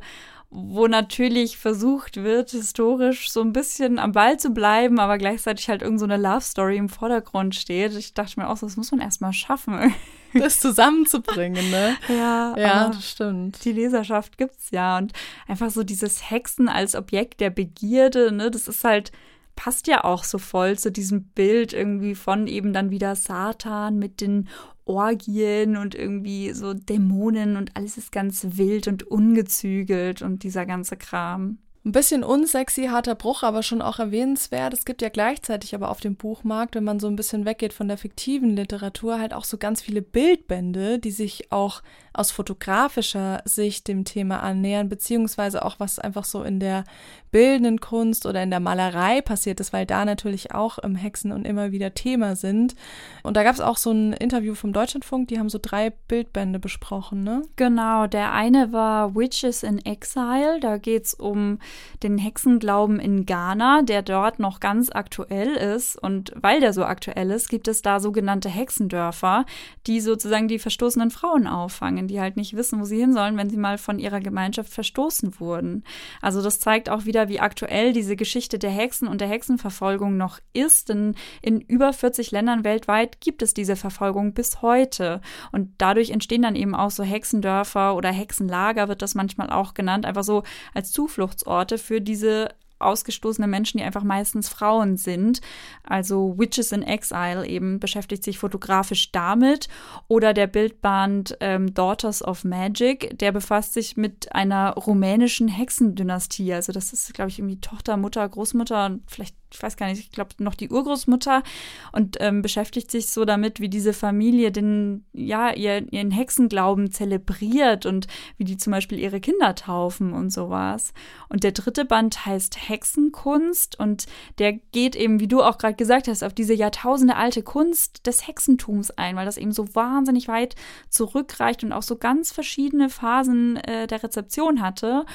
[0.55, 5.81] wo natürlich versucht wird, historisch so ein bisschen am Ball zu bleiben, aber gleichzeitig halt
[5.81, 7.95] irgend so eine Love Story im Vordergrund steht.
[7.95, 9.93] Ich dachte mir auch, das muss man erstmal schaffen.
[10.35, 11.95] Das zusammenzubringen, ne?
[12.09, 13.63] ja, ja, das stimmt.
[13.65, 15.13] Die Leserschaft gibt's ja und
[15.47, 19.11] einfach so dieses Hexen als Objekt der Begierde, ne, das ist halt
[19.55, 24.21] passt ja auch so voll zu diesem Bild irgendwie von eben dann wieder Satan mit
[24.21, 24.49] den
[24.85, 30.97] Orgien und irgendwie so Dämonen und alles ist ganz wild und ungezügelt und dieser ganze
[30.97, 31.59] Kram.
[31.85, 34.73] Ein bisschen unsexy, harter Bruch, aber schon auch erwähnenswert.
[34.73, 37.89] Es gibt ja gleichzeitig aber auf dem Buchmarkt, wenn man so ein bisschen weggeht von
[37.89, 43.87] der fiktiven Literatur, halt auch so ganz viele Bildbände, die sich auch aus fotografischer Sicht
[43.87, 46.83] dem Thema annähern, beziehungsweise auch was einfach so in der
[47.31, 51.45] bildenden Kunst oder in der Malerei passiert ist, weil da natürlich auch im Hexen und
[51.45, 52.75] immer wieder Thema sind.
[53.23, 56.59] Und da gab es auch so ein Interview vom Deutschlandfunk, die haben so drei Bildbände
[56.59, 57.41] besprochen, ne?
[57.55, 61.57] Genau, der eine war Witches in Exile, da geht es um
[62.03, 65.97] den Hexenglauben in Ghana, der dort noch ganz aktuell ist.
[65.97, 69.45] Und weil der so aktuell ist, gibt es da sogenannte Hexendörfer,
[69.87, 73.37] die sozusagen die verstoßenen Frauen auffangen Flüchtlingen, die halt nicht wissen, wo sie hin sollen,
[73.37, 75.83] wenn sie mal von ihrer Gemeinschaft verstoßen wurden.
[76.21, 80.39] Also das zeigt auch wieder, wie aktuell diese Geschichte der Hexen und der Hexenverfolgung noch
[80.53, 85.21] ist, denn in über 40 Ländern weltweit gibt es diese Verfolgung bis heute.
[85.51, 90.05] Und dadurch entstehen dann eben auch so Hexendörfer oder Hexenlager, wird das manchmal auch genannt,
[90.05, 92.49] einfach so als Zufluchtsorte für diese
[92.85, 95.41] ausgestoßene Menschen, die einfach meistens Frauen sind.
[95.83, 99.67] Also Witches in Exile eben beschäftigt sich fotografisch damit.
[100.07, 106.53] Oder der Bildband ähm, Daughters of Magic, der befasst sich mit einer rumänischen Hexendynastie.
[106.53, 110.11] Also das ist, glaube ich, irgendwie Tochter, Mutter, Großmutter, vielleicht ich weiß gar nicht, ich
[110.11, 111.43] glaube noch die Urgroßmutter
[111.91, 117.85] und ähm, beschäftigt sich so damit, wie diese Familie den, ja, ihr, ihren Hexenglauben zelebriert
[117.85, 120.93] und wie die zum Beispiel ihre Kinder taufen und sowas.
[121.29, 124.07] Und der dritte Band heißt Hexenkunst und
[124.39, 128.27] der geht eben, wie du auch gerade gesagt hast, auf diese Jahrtausende alte Kunst des
[128.27, 130.55] Hexentums ein, weil das eben so wahnsinnig weit
[130.89, 135.05] zurückreicht und auch so ganz verschiedene Phasen äh, der Rezeption hatte.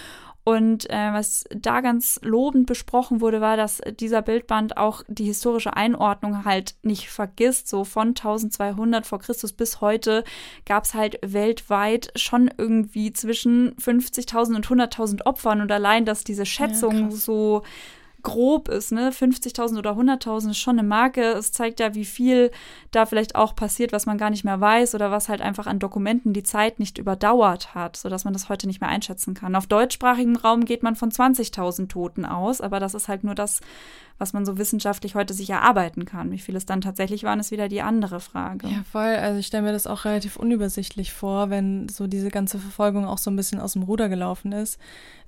[0.48, 5.76] Und äh, was da ganz lobend besprochen wurde, war, dass dieser Bildband auch die historische
[5.76, 7.68] Einordnung halt nicht vergisst.
[7.68, 10.24] So von 1200 vor Christus bis heute
[10.64, 15.60] gab es halt weltweit schon irgendwie zwischen 50.000 und 100.000 Opfern.
[15.60, 17.62] Und allein, dass diese Schätzung ja, so
[18.22, 19.10] grob ist, ne?
[19.10, 21.22] 50.000 oder 100.000 ist schon eine Marke.
[21.22, 22.50] Es zeigt ja, wie viel
[22.90, 25.78] da vielleicht auch passiert, was man gar nicht mehr weiß oder was halt einfach an
[25.78, 29.54] Dokumenten die Zeit nicht überdauert hat, sodass man das heute nicht mehr einschätzen kann.
[29.54, 33.60] Auf deutschsprachigem Raum geht man von 20.000 Toten aus, aber das ist halt nur das,
[34.18, 36.30] was man so wissenschaftlich heute sich erarbeiten kann.
[36.32, 38.68] Wie viel es dann tatsächlich waren, ist wieder die andere Frage.
[38.68, 39.14] Ja, voll.
[39.16, 43.18] Also ich stelle mir das auch relativ unübersichtlich vor, wenn so diese ganze Verfolgung auch
[43.18, 44.78] so ein bisschen aus dem Ruder gelaufen ist.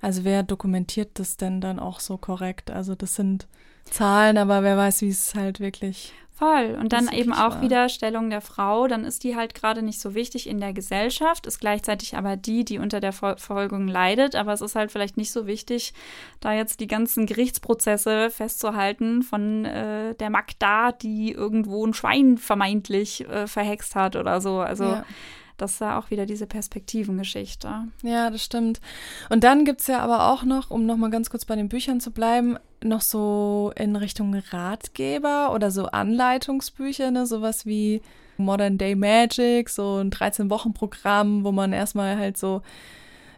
[0.01, 2.69] Also wer dokumentiert das denn dann auch so korrekt?
[2.69, 3.47] Also das sind
[3.85, 6.75] Zahlen, aber wer weiß, wie es halt wirklich Voll.
[6.79, 7.61] Und dann eben auch wahr.
[7.61, 8.87] wieder Stellung der Frau.
[8.87, 12.65] Dann ist die halt gerade nicht so wichtig in der Gesellschaft, ist gleichzeitig aber die,
[12.65, 14.33] die unter der Verfolgung leidet.
[14.33, 15.93] Aber es ist halt vielleicht nicht so wichtig,
[16.39, 23.29] da jetzt die ganzen Gerichtsprozesse festzuhalten von äh, der Magda, die irgendwo ein Schwein vermeintlich
[23.29, 24.61] äh, verhext hat oder so.
[24.61, 24.85] Also.
[24.85, 25.05] Ja
[25.61, 27.69] das ist ja auch wieder diese Perspektivengeschichte.
[28.01, 28.81] Ja, das stimmt.
[29.29, 31.99] Und dann gibt es ja aber auch noch, um nochmal ganz kurz bei den Büchern
[31.99, 37.27] zu bleiben, noch so in Richtung Ratgeber oder so Anleitungsbücher, ne?
[37.27, 38.01] sowas wie
[38.37, 42.61] Modern Day Magic, so ein 13-Wochen-Programm, wo man erstmal halt so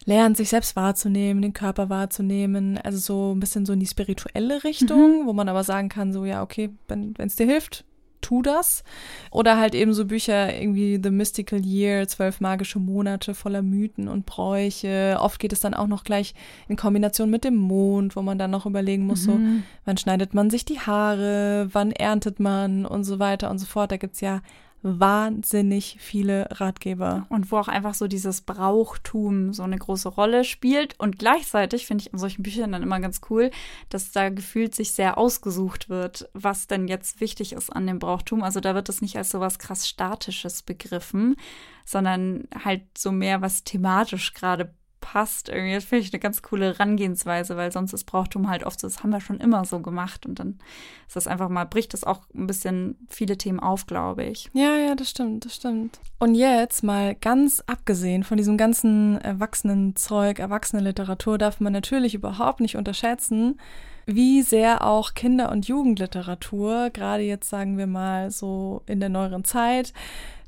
[0.05, 4.63] lernt, sich selbst wahrzunehmen, den Körper wahrzunehmen, also so ein bisschen so in die spirituelle
[4.63, 5.25] Richtung, mhm.
[5.25, 7.85] wo man aber sagen kann, so ja, okay, wenn es dir hilft,
[8.23, 8.83] tu das.
[9.29, 14.25] Oder halt eben so Bücher irgendwie The Mystical Year, zwölf magische Monate voller Mythen und
[14.25, 15.17] Bräuche.
[15.19, 16.33] Oft geht es dann auch noch gleich
[16.67, 19.31] in Kombination mit dem Mond, wo man dann noch überlegen muss, mhm.
[19.31, 19.39] so,
[19.85, 23.91] wann schneidet man sich die Haare, wann erntet man und so weiter und so fort.
[23.91, 24.41] Da gibt's ja
[24.83, 27.25] wahnsinnig viele Ratgeber.
[27.29, 30.99] Und wo auch einfach so dieses Brauchtum so eine große Rolle spielt.
[30.99, 33.49] Und gleichzeitig finde ich in solchen Büchern dann immer ganz cool,
[33.89, 38.43] dass da gefühlt sich sehr ausgesucht wird, was denn jetzt wichtig ist an dem Brauchtum.
[38.43, 41.37] Also da wird es nicht als so was krass Statisches begriffen,
[41.85, 45.49] sondern halt so mehr, was thematisch gerade passt.
[45.49, 48.87] Irgendwie das finde ich eine ganz coole Herangehensweise, weil sonst ist Brauchtum halt oft so,
[48.87, 50.59] das haben wir schon immer so gemacht und dann
[51.07, 54.49] ist das einfach mal, bricht das auch ein bisschen viele Themen auf, glaube ich.
[54.53, 55.99] Ja, ja, das stimmt, das stimmt.
[56.19, 62.77] Und jetzt mal ganz abgesehen von diesem ganzen Erwachsenenzeug, Erwachsenenliteratur, darf man natürlich überhaupt nicht
[62.77, 63.59] unterschätzen,
[64.05, 69.43] wie sehr auch Kinder- und Jugendliteratur, gerade jetzt sagen wir mal so in der neueren
[69.43, 69.93] Zeit,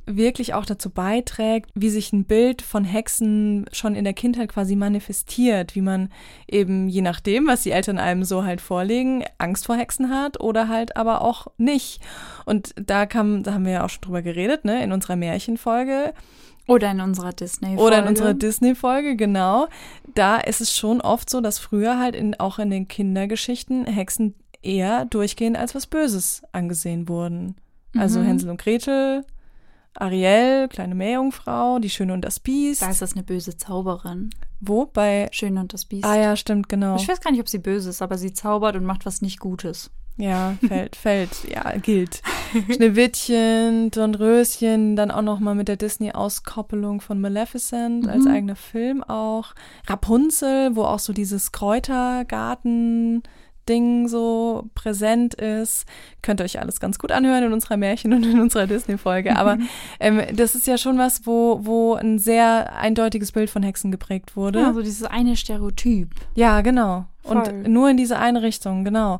[0.05, 4.75] wirklich auch dazu beiträgt, wie sich ein Bild von Hexen schon in der Kindheit quasi
[4.75, 6.09] manifestiert, wie man
[6.47, 10.67] eben je nachdem, was die Eltern einem so halt vorlegen, Angst vor Hexen hat oder
[10.67, 12.01] halt aber auch nicht.
[12.45, 16.13] Und da kam, da haben wir ja auch schon drüber geredet, ne, in unserer Märchenfolge.
[16.67, 17.81] Oder in unserer Disney-Folge.
[17.81, 19.67] Oder in unserer Disney-Folge, genau.
[20.15, 24.33] Da ist es schon oft so, dass früher halt in, auch in den Kindergeschichten Hexen
[24.63, 27.55] eher durchgehend als was Böses angesehen wurden.
[27.95, 28.25] Also Mhm.
[28.25, 29.23] Hänsel und Gretel,
[29.95, 32.81] Ariel, kleine Meerjungfrau, die Schöne und das Biest.
[32.81, 34.29] Da ist das eine böse Zauberin.
[34.59, 34.85] Wo?
[34.85, 35.27] Bei.
[35.31, 36.05] Schön und das Biest.
[36.05, 36.95] Ah ja, stimmt, genau.
[36.97, 39.39] Ich weiß gar nicht, ob sie böse ist, aber sie zaubert und macht was nicht
[39.39, 39.91] Gutes.
[40.17, 42.21] Ja, fällt, fällt, ja, gilt.
[42.73, 48.31] Schneewittchen, Dornröschen, dann auch nochmal mit der Disney-Auskoppelung von Maleficent als Mhm.
[48.31, 49.53] eigener Film auch.
[49.87, 51.51] Rapunzel, wo auch so dieses
[53.65, 55.85] Kräutergarten-Ding so präsent ist.
[56.21, 59.35] Könnt ihr euch alles ganz gut anhören in unserer Märchen- und in unserer Disney-Folge.
[59.35, 59.57] Aber
[59.99, 64.35] ähm, das ist ja schon was, wo, wo ein sehr eindeutiges Bild von Hexen geprägt
[64.35, 64.59] wurde.
[64.59, 66.09] Ja, so dieses eine Stereotyp.
[66.35, 67.05] Ja, genau.
[67.23, 67.37] Voll.
[67.37, 69.19] Und nur in diese eine Richtung, genau.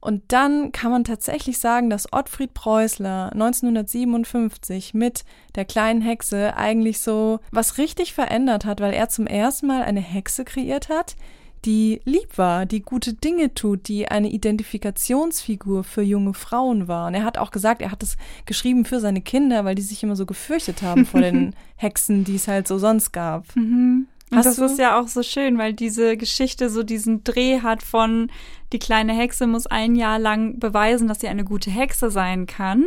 [0.00, 5.24] Und dann kann man tatsächlich sagen, dass Ottfried Preußler 1957 mit
[5.56, 10.00] der kleinen Hexe eigentlich so was richtig verändert hat, weil er zum ersten Mal eine
[10.00, 11.16] Hexe kreiert hat,
[11.64, 17.06] die lieb war, die gute Dinge tut, die eine Identifikationsfigur für junge Frauen war.
[17.08, 18.16] Und er hat auch gesagt, er hat es
[18.46, 22.36] geschrieben für seine Kinder, weil die sich immer so gefürchtet haben vor den Hexen, die
[22.36, 23.44] es halt so sonst gab.
[23.56, 27.60] Und Hast das du- ist ja auch so schön, weil diese Geschichte so diesen Dreh
[27.60, 28.30] hat von
[28.72, 32.84] die kleine Hexe muss ein Jahr lang beweisen, dass sie eine gute Hexe sein kann.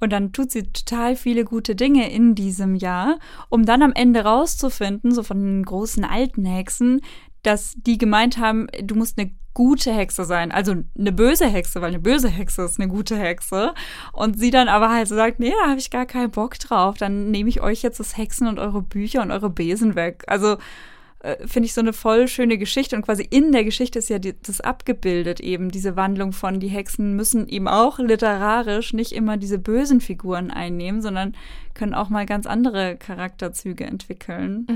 [0.00, 3.20] Und dann tut sie total viele gute Dinge in diesem Jahr,
[3.50, 7.00] um dann am Ende rauszufinden, so von den großen alten Hexen,
[7.42, 10.52] dass die gemeint haben, du musst eine gute Hexe sein.
[10.52, 13.74] Also eine böse Hexe, weil eine böse Hexe ist eine gute Hexe.
[14.12, 16.96] Und sie dann aber halt so sagt, nee, da habe ich gar keinen Bock drauf.
[16.96, 20.24] Dann nehme ich euch jetzt das Hexen und eure Bücher und eure Besen weg.
[20.26, 20.56] Also
[21.22, 24.18] äh, finde ich so eine voll schöne Geschichte und quasi in der Geschichte ist ja
[24.18, 29.36] die, das abgebildet eben, diese Wandlung von die Hexen müssen eben auch literarisch nicht immer
[29.36, 31.36] diese bösen Figuren einnehmen, sondern
[31.74, 34.66] können auch mal ganz andere Charakterzüge entwickeln.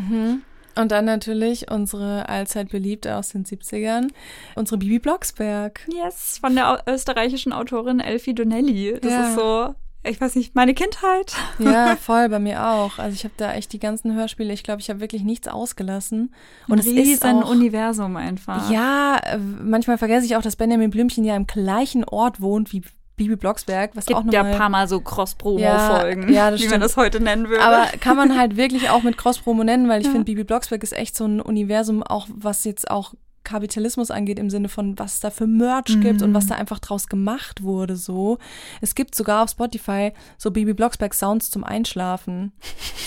[0.79, 4.09] Und dann natürlich unsere allzeit beliebte aus den 70ern,
[4.57, 5.81] unsere Bibi Blocksberg.
[5.93, 8.99] Yes, von der österreichischen Autorin Elfie Donnelly.
[9.01, 9.29] Das Ja.
[9.29, 11.35] ist so, ich weiß nicht, meine Kindheit.
[11.59, 12.99] Ja, voll, bei mir auch.
[12.99, 16.35] Also ich habe da echt die ganzen Hörspiele, ich glaube, ich habe wirklich nichts ausgelassen.
[16.69, 18.71] Und es Ein ist auch, Universum einfach.
[18.71, 19.21] Ja,
[19.63, 22.83] manchmal vergesse ich auch, dass Benjamin Blümchen ja im gleichen Ort wohnt wie
[23.17, 24.53] Bibi Blocksberg, was Es auch gibt ja nochmal...
[24.55, 26.85] ein paar Mal so Cross-Promo-Folgen, Ja, ja, wie man stimmt.
[26.85, 27.63] das heute nennen würde.
[27.65, 30.13] Aber kann man halt wirklich auch mit Cross-Promo nennen, weil ich Ja.
[30.13, 33.15] finde, Bibi Blocksberg ist echt so ein Universum, auch was jetzt auch
[33.47, 36.35] Kapitalismus angeht, im Sinne von, was es da für Merch gibt und Mhm.
[36.35, 38.39] was da einfach draus gemacht wurde, so.
[38.83, 42.53] Es gibt sogar auf Spotify so Bibi Blocksberg Sounds zum Einschlafen.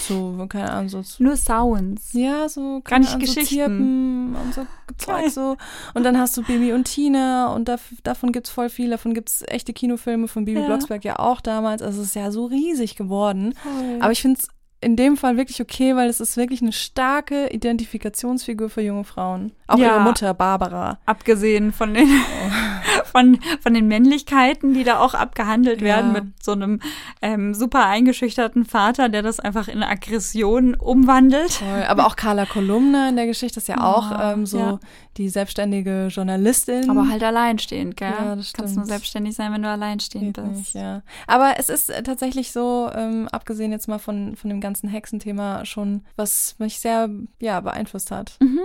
[0.08, 1.04] So, keine Ahnung, so.
[1.19, 2.13] Nur Sounds.
[2.13, 4.36] Ja, so Gar keine nicht Ahnung, Geschichten.
[4.36, 4.65] Und so
[4.97, 5.58] Zeug so.
[5.93, 8.89] Und dann hast du Bibi und Tina und da, davon gibt's voll viel.
[8.89, 10.65] Davon gibt's echte Kinofilme von Bibi Ja.
[10.65, 11.82] Blocksberg ja auch damals.
[11.82, 13.54] Also es ist ja so riesig geworden.
[13.62, 13.97] Voll.
[13.99, 14.47] Aber ich finde es
[14.82, 19.52] in dem Fall wirklich okay, weil es ist wirklich eine starke Identifikationsfigur für junge Frauen.
[19.68, 19.96] Auch Ja.
[19.96, 21.00] ihre Mutter, Barbara.
[21.06, 22.08] abgesehen von den,
[23.10, 25.88] von, von den Männlichkeiten, die da auch abgehandelt Ja.
[25.88, 26.80] werden mit so einem
[27.22, 31.52] ähm, super eingeschüchterten Vater, der das einfach in Aggression umwandelt.
[31.54, 31.84] Voll.
[31.88, 34.80] Aber auch Carla Kolumna in der Geschichte ist ja auch Ah, ähm, so ja.
[35.17, 36.89] die selbstständige Journalistin.
[36.89, 38.13] Aber halt alleinstehend, gell?
[38.17, 40.58] Ja, das Kannst nur selbstständig sein, wenn du alleinstehend Geht bist.
[40.58, 41.02] nicht, ja.
[41.28, 45.65] Aber es ist äh, tatsächlich so, ähm, abgesehen jetzt mal von, von dem ganzen Hexenthema,
[45.65, 48.38] schon, was mich sehr ja, beeinflusst hat.
[48.41, 48.60] Mhm.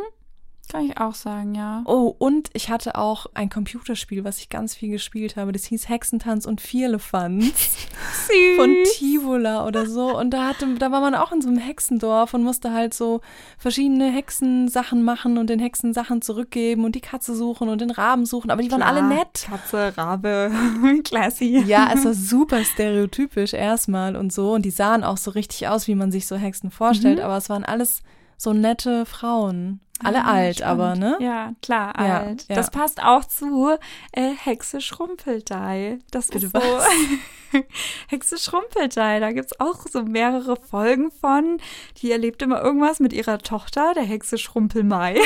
[0.69, 1.83] Kann ich auch sagen, ja.
[1.85, 5.53] Oh, und ich hatte auch ein Computerspiel, was ich ganz viel gespielt habe.
[5.53, 7.45] Das hieß Hexentanz und Vierlefanz.
[8.57, 10.19] Von Tivola oder so.
[10.19, 13.21] Und da hatte, da war man auch in so einem Hexendorf und musste halt so
[13.59, 18.27] verschiedene Hexensachen machen und den Hexen Sachen zurückgeben und die Katze suchen und den Raben
[18.27, 18.51] suchen.
[18.51, 19.47] Aber die waren Klar, alle nett.
[19.49, 20.51] Katze, Rabe,
[21.05, 21.63] classy.
[21.67, 24.53] Ja, es war super stereotypisch erstmal und so.
[24.55, 27.19] Und die sahen auch so richtig aus, wie man sich so Hexen vorstellt.
[27.19, 27.25] Mhm.
[27.25, 28.03] Aber es waren alles
[28.37, 29.81] so nette Frauen.
[30.03, 30.81] Alle Ah, alt, spannend.
[30.81, 31.17] aber, ne?
[31.21, 32.47] Ja, klar, Ja, alt.
[32.49, 32.57] ja.
[32.57, 33.77] Das passt auch zu
[34.13, 35.99] äh, Hexe Schrumpeldei.
[36.11, 36.61] Das Bitte ist so.
[38.09, 41.59] Hexe Schrumpeldei, da gibt's auch so mehrere Folgen von.
[41.99, 45.21] Die erlebt immer irgendwas mit ihrer Tochter, der Hexe Schrumpelmai.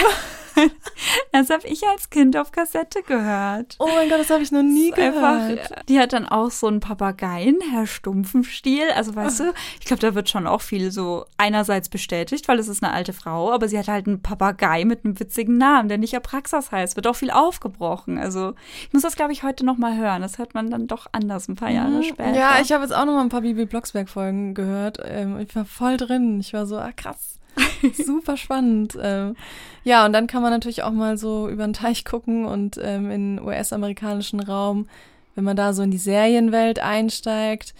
[1.33, 3.77] das habe ich als Kind auf Kassette gehört.
[3.79, 5.15] Oh mein Gott, das habe ich noch nie gehört.
[5.61, 8.91] Einfach, die hat dann auch so einen Papageien, Herr Stumpfenstiel.
[8.95, 12.69] Also weißt du, ich glaube, da wird schon auch viel so einerseits bestätigt, weil es
[12.69, 14.21] ist eine alte Frau, aber sie hat halt einen
[14.59, 16.97] Papagei mit einem witzigen Namen, der nicht Apraxas heißt.
[16.97, 18.19] Wird auch viel aufgebrochen.
[18.19, 18.55] Also
[18.87, 20.23] ich muss das, glaube ich, heute noch mal hören.
[20.23, 22.31] Das hört man dann doch anders ein paar Jahre später.
[22.31, 22.35] Mhm.
[22.35, 24.99] Ja, ich habe jetzt auch noch mal ein paar Bibi Blocksberg Folgen gehört.
[25.05, 26.41] Ähm, ich war voll drin.
[26.41, 27.39] Ich war so, ah krass.
[27.95, 28.97] Super spannend.
[29.01, 29.37] Ähm,
[29.85, 33.11] ja, und dann kann man natürlich auch mal so über den Teich gucken und ähm,
[33.11, 34.87] in den US-amerikanischen Raum,
[35.35, 37.75] wenn man da so in die Serienwelt einsteigt,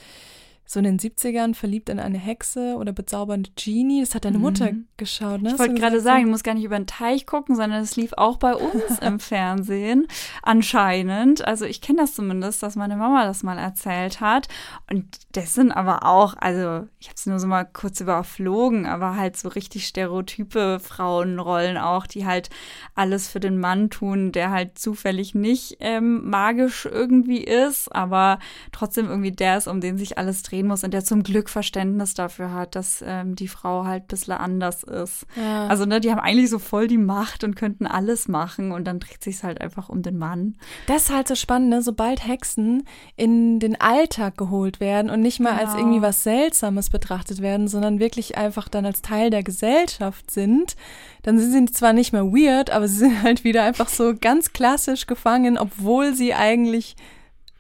[0.71, 4.01] so in den 70ern verliebt in eine Hexe oder bezaubernde Genie.
[4.01, 5.53] Das hat deine Mutter geschaut, ne?
[5.53, 8.13] Ich wollte gerade sagen, du musst gar nicht über den Teich gucken, sondern es lief
[8.19, 10.07] auch bei uns im Fernsehen
[10.43, 11.43] anscheinend.
[11.43, 14.49] Also ich kenne das zumindest, dass meine Mama das mal erzählt hat.
[14.91, 19.17] Und das sind aber auch, also ich habe es nur so mal kurz überflogen, aber
[19.17, 22.51] halt so richtig stereotype Frauenrollen auch, die halt
[22.95, 28.39] alles für den Mann tun, der halt zufällig nicht ähm, magisch irgendwie ist, aber
[28.71, 32.15] trotzdem irgendwie der ist, um den sich alles drehen muss und der zum Glück Verständnis
[32.15, 35.27] dafür hat, dass ähm, die Frau halt ein bisschen anders ist.
[35.37, 35.67] Ja.
[35.69, 39.01] Also, ne, die haben eigentlich so voll die Macht und könnten alles machen und dann
[39.01, 40.57] dreht sich halt einfach um den Mann.
[40.87, 41.83] Das ist halt so spannend, ne?
[41.83, 42.85] sobald Hexen
[43.17, 45.79] in den Alltag geholt werden und nicht mal als Genau.
[45.79, 50.77] irgendwie was Seltsames betrachtet werden, sondern wirklich einfach dann als Teil der Gesellschaft sind,
[51.23, 54.53] dann sind sie zwar nicht mehr weird, aber sie sind halt wieder einfach so ganz
[54.53, 56.97] klassisch gefangen, obwohl sie eigentlich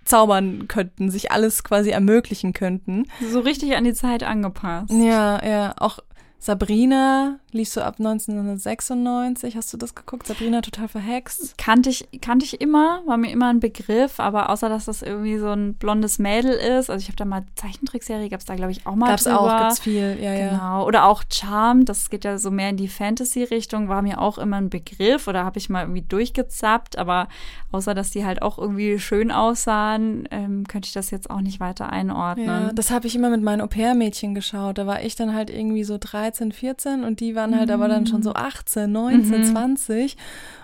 [0.08, 3.04] zaubern könnten, sich alles quasi ermöglichen könnten.
[3.30, 4.90] So richtig an die Zeit angepasst.
[4.90, 5.98] Ja, ja, auch
[6.40, 9.56] Sabrina lief so ab 1996.
[9.56, 10.26] Hast du das geguckt?
[10.26, 11.58] Sabrina total verhext.
[11.58, 15.38] Kannte ich, kannte ich immer, war mir immer ein Begriff, aber außer dass das irgendwie
[15.38, 18.72] so ein blondes Mädel ist, also ich habe da mal Zeichentrickserie, gab es da glaube
[18.72, 19.40] ich auch mal Gab's drüber.
[19.40, 20.50] auch, gibt's viel, ja, ja.
[20.50, 20.86] Genau.
[20.86, 24.56] Oder auch Charmed, das geht ja so mehr in die Fantasy-Richtung, war mir auch immer
[24.58, 27.28] ein Begriff oder habe ich mal irgendwie durchgezappt, aber
[27.72, 31.60] außer dass die halt auch irgendwie schön aussahen, ähm, könnte ich das jetzt auch nicht
[31.60, 32.46] weiter einordnen.
[32.46, 34.78] Ja, das habe ich immer mit meinen Au-pair-Mädchen geschaut.
[34.78, 38.06] Da war ich dann halt irgendwie so 13, 14 und die waren halt aber dann
[38.06, 40.16] schon so 18, 19, 20.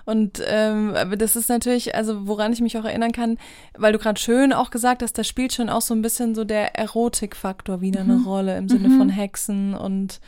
[0.05, 3.39] Und ähm, das ist natürlich, also woran ich mich auch erinnern kann,
[3.77, 6.45] weil du gerade schön auch gesagt hast, da spielt schon auch so ein bisschen so
[6.45, 10.21] der Erotikfaktor wieder eine Rolle im Sinne von Hexen und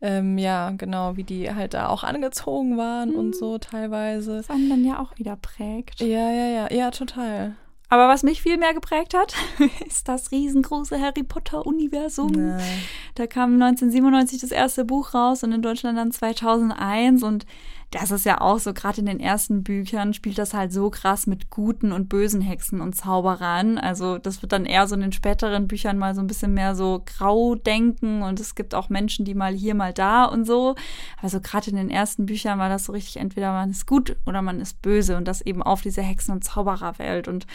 [0.00, 4.38] ähm, ja, genau, wie die halt da auch angezogen waren und so teilweise.
[4.38, 6.00] was einen dann ja auch wieder prägt.
[6.00, 7.56] Ja, ja, ja, ja, total.
[7.90, 9.34] Aber was mich viel mehr geprägt hat,
[9.86, 12.32] ist das riesengroße Harry Potter-Universum.
[12.32, 12.58] Na.
[13.14, 17.46] Da kam 1997 das erste Buch raus und in Deutschland dann 2001 und
[17.90, 21.26] das ist ja auch so, gerade in den ersten Büchern spielt das halt so krass
[21.26, 23.78] mit guten und bösen Hexen und Zauberern.
[23.78, 26.74] Also das wird dann eher so in den späteren Büchern mal so ein bisschen mehr
[26.74, 30.74] so grau denken und es gibt auch Menschen, die mal hier, mal da und so.
[31.22, 34.42] Also gerade in den ersten Büchern war das so richtig, entweder man ist gut oder
[34.42, 37.46] man ist böse und das eben auf diese Hexen- und Zaubererwelt und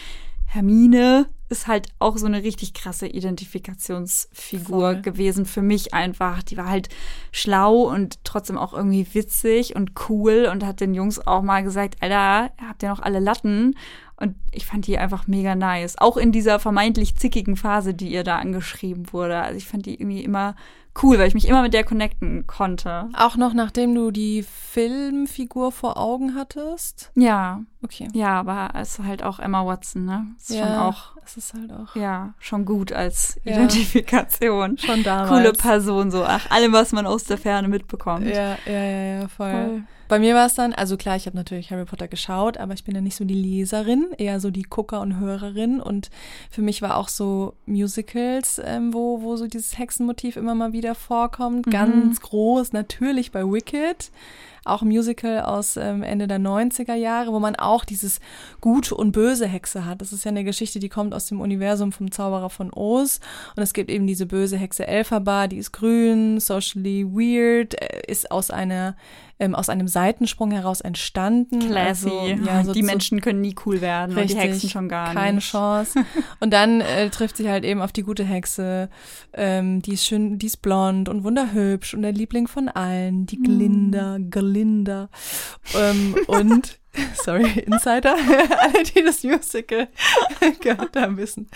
[0.53, 5.01] Hermine ist halt auch so eine richtig krasse Identifikationsfigur Voll.
[5.01, 6.43] gewesen für mich einfach.
[6.43, 6.89] Die war halt
[7.31, 11.95] schlau und trotzdem auch irgendwie witzig und cool und hat den Jungs auch mal gesagt,
[12.01, 13.75] Alter, habt ihr noch alle Latten?
[14.15, 15.97] Und ich fand die einfach mega nice.
[15.97, 19.41] Auch in dieser vermeintlich zickigen Phase, die ihr da angeschrieben wurde.
[19.41, 20.55] Also ich fand die irgendwie immer
[21.01, 23.09] cool, weil ich mich immer mit der connecten konnte.
[23.13, 27.11] Auch noch nachdem du die Filmfigur vor Augen hattest?
[27.15, 28.07] Ja, Okay.
[28.13, 30.27] ja, aber es ist halt auch Emma Watson, ne?
[30.37, 33.53] Ist schon ja, auch, es ist halt auch ja, schon gut als Ja.
[33.57, 34.77] Identifikation.
[34.77, 35.29] schon damals.
[35.29, 38.25] Coole Person, so, ach, allem, was man aus der Ferne mitbekommt.
[38.27, 39.51] Ja, ja, ja, ja, voll.
[39.51, 39.83] Voll.
[40.09, 42.83] Bei mir war es dann, also klar, ich habe natürlich Harry Potter geschaut, aber ich
[42.83, 45.79] bin ja nicht so die Leserin, eher so die Gucker und Hörerin.
[45.81, 46.11] Und
[46.51, 50.93] für mich war auch so Musicals, ähm, wo, wo so dieses Hexenmotiv immer mal wieder
[50.93, 51.71] vorkommt, Mhm.
[51.71, 54.11] ganz groß, natürlich bei Wicked.
[54.65, 58.19] Auch ein Musical aus ähm, Ende der 90er Jahre, wo man auch dieses
[58.61, 60.01] gute und böse Hexe hat.
[60.01, 63.19] Das ist ja eine Geschichte, die kommt aus dem Universum vom Zauberer von Oz.
[63.55, 68.31] Und es gibt eben diese böse Hexe Elphaba, die ist grün, socially weird, äh, ist
[68.31, 68.95] aus einer
[69.39, 71.59] ähm, aus einem Seitensprung heraus entstanden.
[71.59, 72.09] Classy.
[72.09, 75.13] Also, ja, so die Menschen können nie cool werden richtig, und die Hexen schon gar
[75.13, 75.51] keine nicht.
[75.51, 76.05] Keine Chance.
[76.39, 78.89] und dann äh, trifft sich halt eben auf die gute Hexe.
[79.33, 83.41] Ähm, die ist schön, die ist blond und wunderhübsch und der Liebling von allen, die
[83.41, 84.29] Glinda, mm.
[84.29, 85.09] Glinda.
[85.75, 86.79] Ähm, und
[87.23, 88.15] Sorry, Insider.
[88.59, 89.87] Alle, die das Musical
[90.61, 91.49] gehört haben, wissen,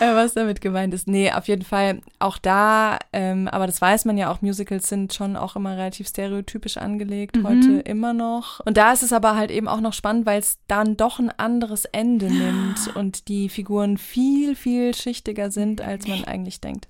[0.00, 1.08] äh, was damit gemeint ist.
[1.08, 5.14] Nee, auf jeden Fall auch da, ähm, aber das weiß man ja auch, Musicals sind
[5.14, 7.48] schon auch immer relativ stereotypisch angelegt, mhm.
[7.48, 8.60] heute immer noch.
[8.60, 11.30] Und da ist es aber halt eben auch noch spannend, weil es dann doch ein
[11.30, 16.86] anderes Ende nimmt und die Figuren viel, viel schichtiger sind, als man eigentlich denkt.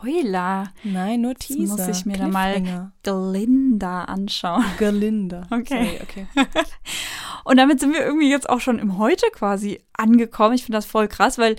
[0.00, 0.72] Spoiler.
[0.82, 1.76] Nein, nur Teaser.
[1.76, 4.64] Das muss ich mir da mal Glinda anschauen.
[4.78, 5.46] Glinda.
[5.50, 5.64] Okay.
[5.68, 6.26] Sorry, okay.
[7.44, 10.54] Und damit sind wir irgendwie jetzt auch schon im Heute quasi angekommen.
[10.54, 11.56] Ich finde das voll krass, weil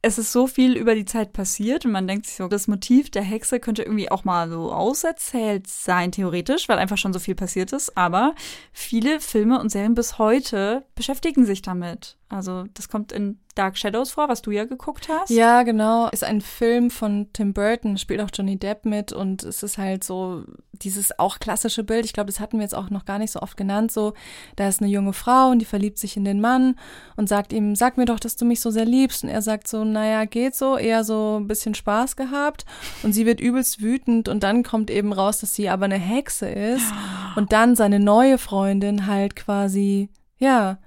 [0.00, 3.10] es ist so viel über die Zeit passiert und man denkt sich so, das Motiv
[3.10, 7.34] der Hexe könnte irgendwie auch mal so auserzählt sein, theoretisch, weil einfach schon so viel
[7.34, 7.96] passiert ist.
[7.96, 8.34] Aber
[8.72, 12.16] viele Filme und Serien bis heute beschäftigen sich damit.
[12.30, 15.30] Also das kommt in Dark Shadows vor, was du ja geguckt hast.
[15.30, 16.08] Ja, genau.
[16.10, 20.04] Ist ein Film von Tim Burton, spielt auch Johnny Depp mit und es ist halt
[20.04, 22.04] so dieses auch klassische Bild.
[22.04, 23.90] Ich glaube, das hatten wir jetzt auch noch gar nicht so oft genannt.
[23.90, 24.12] So,
[24.56, 26.76] da ist eine junge Frau und die verliebt sich in den Mann
[27.16, 29.24] und sagt ihm, sag mir doch, dass du mich so sehr liebst.
[29.24, 32.66] Und er sagt so, naja, geht so, eher so ein bisschen Spaß gehabt.
[33.02, 36.48] Und sie wird übelst wütend und dann kommt eben raus, dass sie aber eine Hexe
[36.48, 36.92] ist
[37.36, 40.78] und dann seine neue Freundin halt quasi, ja,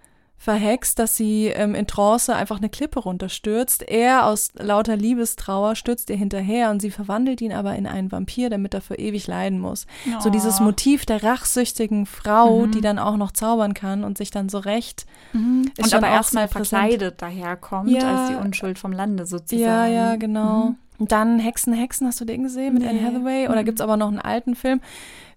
[0.42, 3.84] verhext, dass sie ähm, in Trance einfach eine Klippe runterstürzt.
[3.88, 8.50] Er aus lauter Liebestrauer stürzt ihr hinterher und sie verwandelt ihn aber in einen Vampir,
[8.50, 9.86] damit er für ewig leiden muss.
[10.08, 10.20] Oh.
[10.20, 12.72] So dieses Motiv der rachsüchtigen Frau, mhm.
[12.72, 15.72] die dann auch noch zaubern kann und sich dann so recht mhm.
[15.78, 18.00] und aber erstmal verkleidet daherkommt ja.
[18.00, 19.62] als die Unschuld vom Lande sozusagen.
[19.62, 20.70] Ja, ja, genau.
[20.98, 21.08] Mhm.
[21.08, 22.90] Dann Hexen, Hexen, hast du den gesehen mit nee.
[22.90, 23.48] Anne Hathaway?
[23.48, 23.66] Oder mhm.
[23.66, 24.82] gibt's aber noch einen alten Film?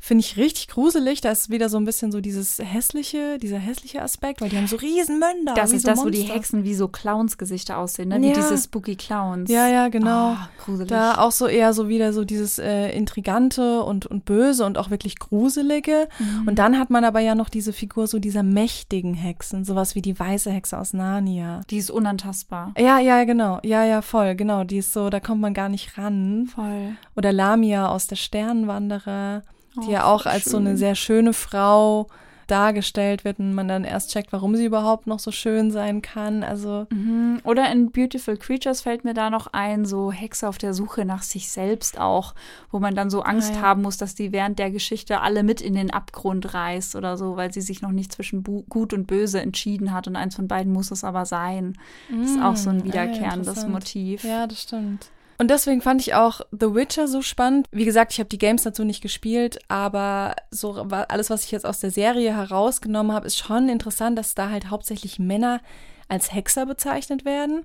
[0.05, 1.23] Finde ich richtig gruselig.
[1.23, 4.67] Da ist wieder so ein bisschen so dieses hässliche, dieser hässliche Aspekt, weil die haben
[4.67, 5.55] so riesen Münder.
[5.55, 6.05] Das ist so das, Monster.
[6.05, 8.21] wo die Hexen wie so Clowns-Gesichter aussehen, ne?
[8.21, 8.35] Wie ja.
[8.35, 9.51] diese Spooky Clowns.
[9.51, 10.33] Ja, ja, genau.
[10.33, 10.91] Oh, gruselig.
[10.91, 14.91] Da auch so eher so wieder so dieses äh, Intrigante und, und Böse und auch
[14.91, 16.07] wirklich Gruselige.
[16.19, 16.49] Mhm.
[16.49, 20.03] Und dann hat man aber ja noch diese Figur so dieser mächtigen Hexen, sowas wie
[20.03, 21.63] die weiße Hexe aus Narnia.
[21.71, 22.75] Die ist unantastbar.
[22.77, 23.59] Ja, ja, genau.
[23.63, 24.65] Ja, ja, voll, genau.
[24.65, 26.47] Die ist so, da kommt man gar nicht ran.
[26.55, 26.95] Voll.
[27.17, 29.45] Oder Lamia aus der Sternwanderer
[29.77, 30.51] die oh, ja auch als schön.
[30.53, 32.09] so eine sehr schöne Frau
[32.47, 36.43] dargestellt wird und man dann erst checkt, warum sie überhaupt noch so schön sein kann.
[36.43, 37.41] Also mhm.
[37.45, 41.23] oder in Beautiful Creatures fällt mir da noch ein, so Hexe auf der Suche nach
[41.23, 42.35] sich selbst auch,
[42.71, 43.61] wo man dann so Angst ah, ja.
[43.63, 47.37] haben muss, dass die während der Geschichte alle mit in den Abgrund reißt oder so,
[47.37, 50.73] weil sie sich noch nicht zwischen Gut und Böse entschieden hat und eins von beiden
[50.73, 51.79] muss es aber sein.
[52.09, 52.21] Mhm.
[52.21, 54.25] Das ist auch so ein mm, wiederkehrendes ja, Motiv.
[54.25, 55.11] Ja, das stimmt.
[55.39, 57.67] Und deswegen fand ich auch The Witcher so spannend.
[57.73, 61.67] Wie gesagt, ich habe die Games dazu nicht gespielt, aber so alles, was ich jetzt
[61.67, 65.61] aus der Serie herausgenommen habe, ist schon interessant, dass da halt hauptsächlich Männer
[66.09, 67.65] als Hexer bezeichnet werden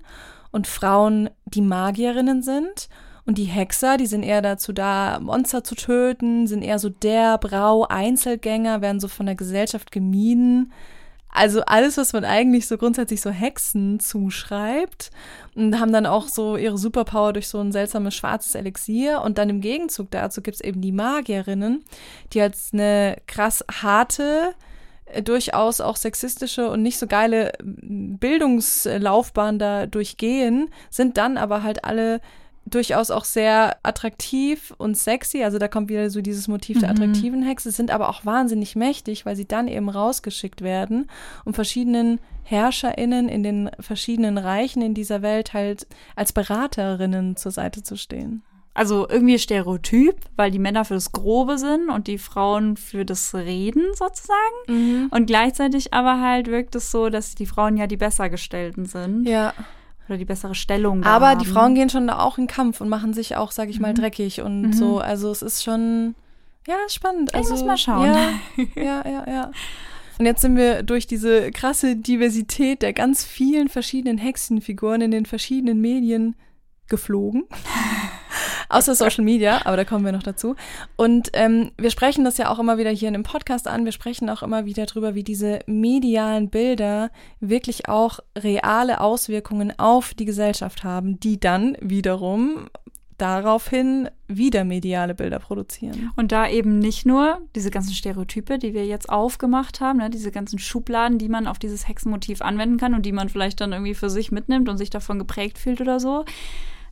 [0.50, 2.88] und Frauen die Magierinnen sind.
[3.26, 7.38] Und die Hexer, die sind eher dazu da, Monster zu töten, sind eher so der
[7.38, 10.72] Brau, Einzelgänger, werden so von der Gesellschaft gemieden.
[11.32, 15.10] Also alles, was man eigentlich so grundsätzlich so Hexen zuschreibt
[15.54, 19.22] und haben dann auch so ihre Superpower durch so ein seltsames schwarzes Elixier.
[19.22, 21.84] Und dann im Gegenzug dazu gibt's eben die Magierinnen,
[22.32, 24.54] die als eine krass harte,
[25.06, 31.84] äh, durchaus auch sexistische und nicht so geile Bildungslaufbahn da durchgehen, sind dann aber halt
[31.84, 32.20] alle
[32.74, 35.42] durchaus auch sehr attraktiv und sexy.
[35.42, 36.80] Also da kommt wieder so dieses Motiv mhm.
[36.80, 41.10] der attraktiven Hexe, sind aber auch wahnsinnig mächtig, weil sie dann eben rausgeschickt werden,
[41.44, 47.82] um verschiedenen HerrscherInnen in den verschiedenen Reichen in dieser Welt halt als Beraterinnen zur Seite
[47.82, 48.42] zu stehen.
[48.72, 53.34] Also irgendwie Stereotyp, weil die Männer für das Grobe sind und die Frauen für das
[53.34, 54.38] Reden sozusagen.
[54.68, 55.08] Mhm.
[55.10, 59.26] Und gleichzeitig aber halt wirkt es so, dass die Frauen ja die Bessergestellten sind.
[59.28, 59.54] Ja
[60.10, 61.04] oder die bessere Stellung.
[61.04, 61.38] Aber haben.
[61.38, 63.92] die Frauen gehen schon da auch in Kampf und machen sich auch, sag ich mal,
[63.92, 63.96] mhm.
[63.96, 64.72] dreckig und mhm.
[64.72, 64.98] so.
[64.98, 66.14] Also es ist schon,
[66.66, 67.34] ja, spannend.
[67.34, 68.06] Also, ich muss mal schauen.
[68.06, 68.30] Ja,
[68.74, 69.50] ja, ja, ja.
[70.18, 75.24] Und jetzt sind wir durch diese krasse Diversität der ganz vielen verschiedenen Hexenfiguren in den
[75.24, 76.36] verschiedenen Medien
[76.88, 77.44] geflogen.
[78.70, 80.54] Außer Social Media, aber da kommen wir noch dazu.
[80.96, 83.84] Und ähm, wir sprechen das ja auch immer wieder hier in dem Podcast an.
[83.84, 87.10] Wir sprechen auch immer wieder drüber, wie diese medialen Bilder
[87.40, 92.68] wirklich auch reale Auswirkungen auf die Gesellschaft haben, die dann wiederum
[93.20, 96.10] daraufhin wieder mediale Bilder produzieren.
[96.16, 100.30] Und da eben nicht nur diese ganzen Stereotype, die wir jetzt aufgemacht haben, ne, diese
[100.30, 103.94] ganzen Schubladen, die man auf dieses Hexenmotiv anwenden kann und die man vielleicht dann irgendwie
[103.94, 106.24] für sich mitnimmt und sich davon geprägt fühlt oder so,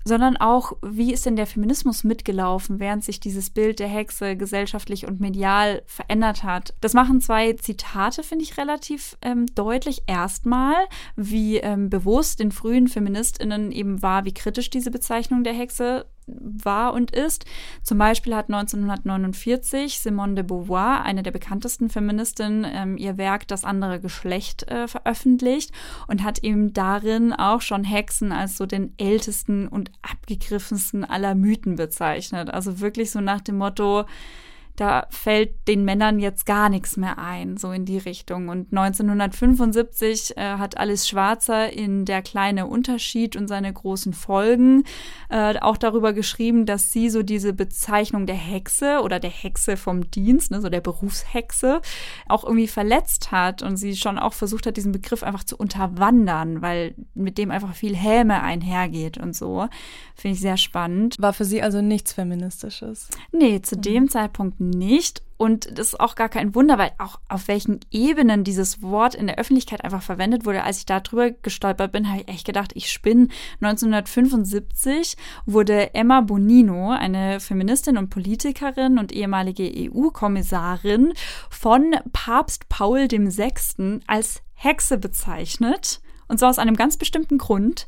[0.09, 5.07] sondern auch, wie ist denn der Feminismus mitgelaufen, während sich dieses Bild der Hexe gesellschaftlich
[5.07, 6.75] und medial verändert hat.
[6.81, 10.03] Das machen zwei Zitate, finde ich, relativ ähm, deutlich.
[10.07, 10.75] Erstmal,
[11.15, 16.07] wie ähm, bewusst den frühen Feministinnen eben war, wie kritisch diese Bezeichnung der Hexe
[16.41, 17.45] war und ist.
[17.83, 23.65] Zum Beispiel hat 1949 Simone de Beauvoir, eine der bekanntesten Feministinnen, ähm, ihr Werk Das
[23.65, 25.73] andere Geschlecht äh, veröffentlicht
[26.07, 31.77] und hat eben darin auch schon Hexen als so den ältesten und abgegriffensten aller Mythen
[31.77, 32.51] bezeichnet.
[32.51, 34.05] Also wirklich so nach dem Motto,
[34.79, 38.49] da fällt den Männern jetzt gar nichts mehr ein, so in die Richtung.
[38.49, 44.85] Und 1975 äh, hat Alice Schwarzer in Der kleine Unterschied und seine großen Folgen
[45.31, 50.09] äh, auch darüber geschrieben, dass sie so diese Bezeichnung der Hexe oder der Hexe vom
[50.13, 51.81] Dienst, ne, so der Berufshexe,
[52.29, 56.63] auch irgendwie verletzt hat und sie schon auch versucht hat, diesen Begriff einfach zu unterwandern,
[56.63, 59.69] weil mit dem einfach viel Häme einhergeht und so.
[60.15, 61.17] Finde ich sehr spannend.
[61.19, 63.09] War für sie also nichts Feministisches?
[63.33, 63.83] Nee, zu mhm.
[63.83, 64.68] dem Zeitpunkt nicht.
[65.39, 69.29] Und das ist auch gar kein Wunder, weil auch auf welchen Ebenen dieses Wort in
[69.29, 70.65] der Öffentlichkeit einfach verwendet wurde.
[70.65, 73.29] Als ich da drüber gestolpert bin, habe ich echt gedacht, ich spinne.
[73.61, 75.17] 1975
[75.47, 81.13] wurde Emma Bonino, eine Feministin und Politikerin und ehemalige EU-Kommissarin,
[81.51, 84.01] von Papst Paul VI.
[84.09, 86.01] als Hexe bezeichnet.
[86.27, 87.87] Und zwar aus einem ganz bestimmten Grund.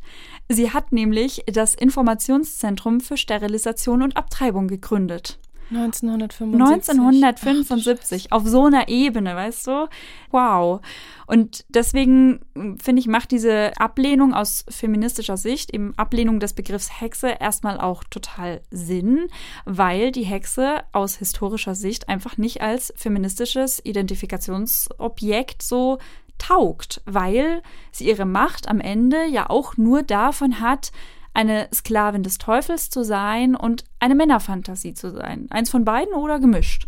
[0.48, 5.38] Sie hat nämlich das Informationszentrum für Sterilisation und Abtreibung gegründet.
[5.70, 6.90] 1975.
[6.90, 9.88] 1975, Ach, auf so einer Ebene, weißt du?
[10.30, 10.80] Wow.
[11.26, 12.40] Und deswegen
[12.82, 18.04] finde ich, macht diese Ablehnung aus feministischer Sicht, eben Ablehnung des Begriffs Hexe, erstmal auch
[18.04, 19.28] total Sinn,
[19.64, 25.98] weil die Hexe aus historischer Sicht einfach nicht als feministisches Identifikationsobjekt so
[26.38, 27.62] taugt, weil
[27.92, 30.90] sie ihre Macht am Ende ja auch nur davon hat,
[31.34, 35.46] eine Sklavin des Teufels zu sein und eine Männerfantasie zu sein.
[35.50, 36.86] Eins von beiden oder gemischt.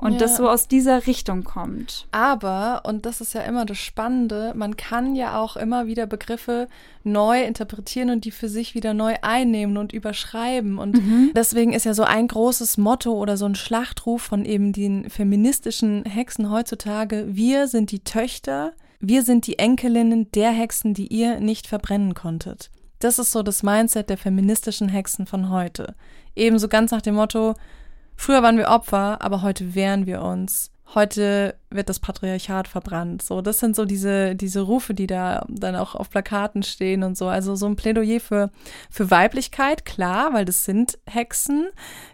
[0.00, 0.18] Und ja.
[0.18, 2.06] das so aus dieser Richtung kommt.
[2.12, 6.68] Aber, und das ist ja immer das Spannende, man kann ja auch immer wieder Begriffe
[7.02, 10.78] neu interpretieren und die für sich wieder neu einnehmen und überschreiben.
[10.78, 11.32] Und mhm.
[11.34, 16.04] deswegen ist ja so ein großes Motto oder so ein Schlachtruf von eben den feministischen
[16.04, 21.66] Hexen heutzutage, wir sind die Töchter, wir sind die Enkelinnen der Hexen, die ihr nicht
[21.66, 22.70] verbrennen konntet.
[22.98, 25.94] Das ist so das Mindset der feministischen Hexen von heute.
[26.34, 27.54] Ebenso ganz nach dem Motto,
[28.16, 30.70] früher waren wir Opfer, aber heute wehren wir uns.
[30.94, 33.22] Heute wird das Patriarchat verbrannt.
[33.22, 37.16] So, das sind so diese, diese Rufe, die da dann auch auf Plakaten stehen und
[37.16, 37.28] so.
[37.28, 38.50] Also so ein Plädoyer für,
[38.90, 41.68] für Weiblichkeit, klar, weil das sind Hexen,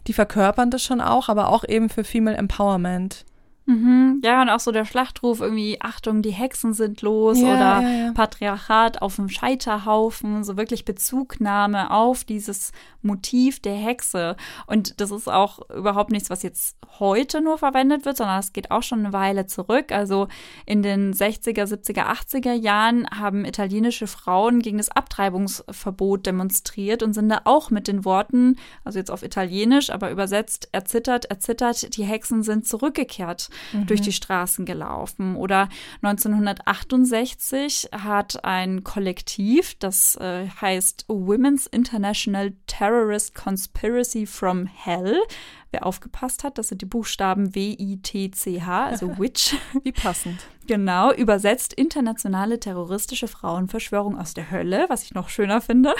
[0.08, 3.24] die verkörpern das schon auch, aber auch eben für Female Empowerment.
[3.66, 4.20] Mhm.
[4.22, 8.04] Ja, und auch so der Schlachtruf irgendwie, Achtung, die Hexen sind los ja, oder ja,
[8.06, 8.12] ja.
[8.12, 14.36] Patriarchat auf dem Scheiterhaufen, so wirklich Bezugnahme auf dieses Motiv der Hexe.
[14.66, 18.70] Und das ist auch überhaupt nichts, was jetzt heute nur verwendet wird, sondern es geht
[18.70, 19.92] auch schon eine Weile zurück.
[19.92, 20.28] Also
[20.66, 27.30] in den 60er, 70er, 80er Jahren haben italienische Frauen gegen das Abtreibungsverbot demonstriert und sind
[27.30, 32.42] da auch mit den Worten, also jetzt auf Italienisch, aber übersetzt, erzittert, erzittert, die Hexen
[32.42, 33.86] sind zurückgekehrt mhm.
[33.86, 35.36] durch die Straßen gelaufen.
[35.36, 35.68] Oder
[36.02, 45.18] 1968 hat ein Kollektiv, das äh, heißt Women's International Terrorist Conspiracy from Hell,
[45.74, 49.56] Wer aufgepasst hat, das sind die Buchstaben W-I-T-C-H, also Witch.
[49.82, 50.38] Wie passend.
[50.66, 55.94] Genau, übersetzt internationale terroristische Frauenverschwörung aus der Hölle, was ich noch schöner finde.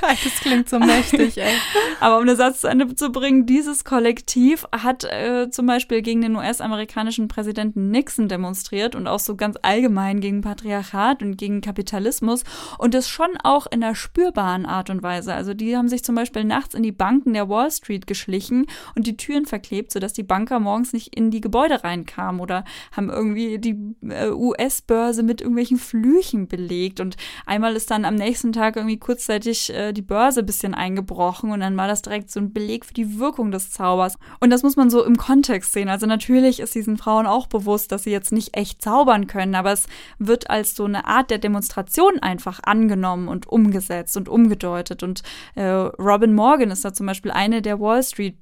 [0.00, 1.54] Das klingt so mächtig, ey.
[2.00, 6.22] Aber um den Satz zu Ende zu bringen, dieses Kollektiv hat äh, zum Beispiel gegen
[6.22, 12.44] den US-amerikanischen Präsidenten Nixon demonstriert und auch so ganz allgemein gegen Patriarchat und gegen Kapitalismus
[12.78, 15.34] und das schon auch in einer spürbaren Art und Weise.
[15.34, 19.06] Also die haben sich zum Beispiel nachts in die Banken der Wall Street geschlichen und
[19.08, 23.58] die Türen verklebt, sodass die Banker morgens nicht in die Gebäude reinkamen oder haben irgendwie
[23.58, 23.76] die
[24.08, 27.00] äh, US-Börse mit irgendwelchen Flüchen belegt.
[27.00, 31.50] Und einmal ist dann am nächsten Tag irgendwie kurzzeitig äh, die Börse ein bisschen eingebrochen
[31.50, 34.18] und dann war das direkt so ein Beleg für die Wirkung des Zaubers.
[34.40, 35.88] Und das muss man so im Kontext sehen.
[35.88, 39.72] Also natürlich ist diesen Frauen auch bewusst, dass sie jetzt nicht echt zaubern können, aber
[39.72, 39.86] es
[40.18, 45.02] wird als so eine Art der Demonstration einfach angenommen und umgesetzt und umgedeutet.
[45.02, 45.22] Und
[45.54, 48.40] äh, Robin Morgan ist da zum Beispiel eine der Wall Street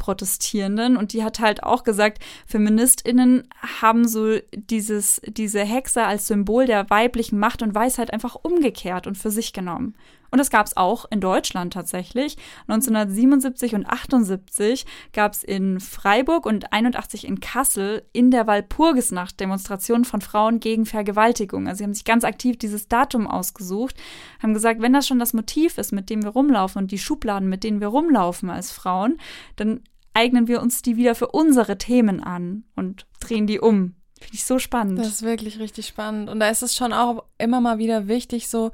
[0.56, 3.48] Pubertierenden und die hat halt auch gesagt, Feministinnen
[3.80, 9.18] haben so dieses, diese Hexe als Symbol der weiblichen Macht und Weisheit einfach umgekehrt und
[9.18, 9.94] für sich genommen.
[10.30, 12.36] Und das gab es auch in Deutschland tatsächlich.
[12.66, 20.04] 1977 und 78 gab es in Freiburg und 81 in Kassel in der Walpurgisnacht Demonstrationen
[20.04, 21.68] von Frauen gegen Vergewaltigung.
[21.68, 23.94] Also sie haben sich ganz aktiv dieses Datum ausgesucht,
[24.42, 27.48] haben gesagt, wenn das schon das Motiv ist, mit dem wir rumlaufen und die Schubladen,
[27.48, 29.18] mit denen wir rumlaufen als Frauen,
[29.54, 29.80] dann
[30.16, 33.94] eignen wir uns die wieder für unsere Themen an und drehen die um.
[34.18, 34.98] Finde ich so spannend.
[34.98, 36.30] Das ist wirklich richtig spannend.
[36.30, 38.72] Und da ist es schon auch immer mal wieder wichtig, so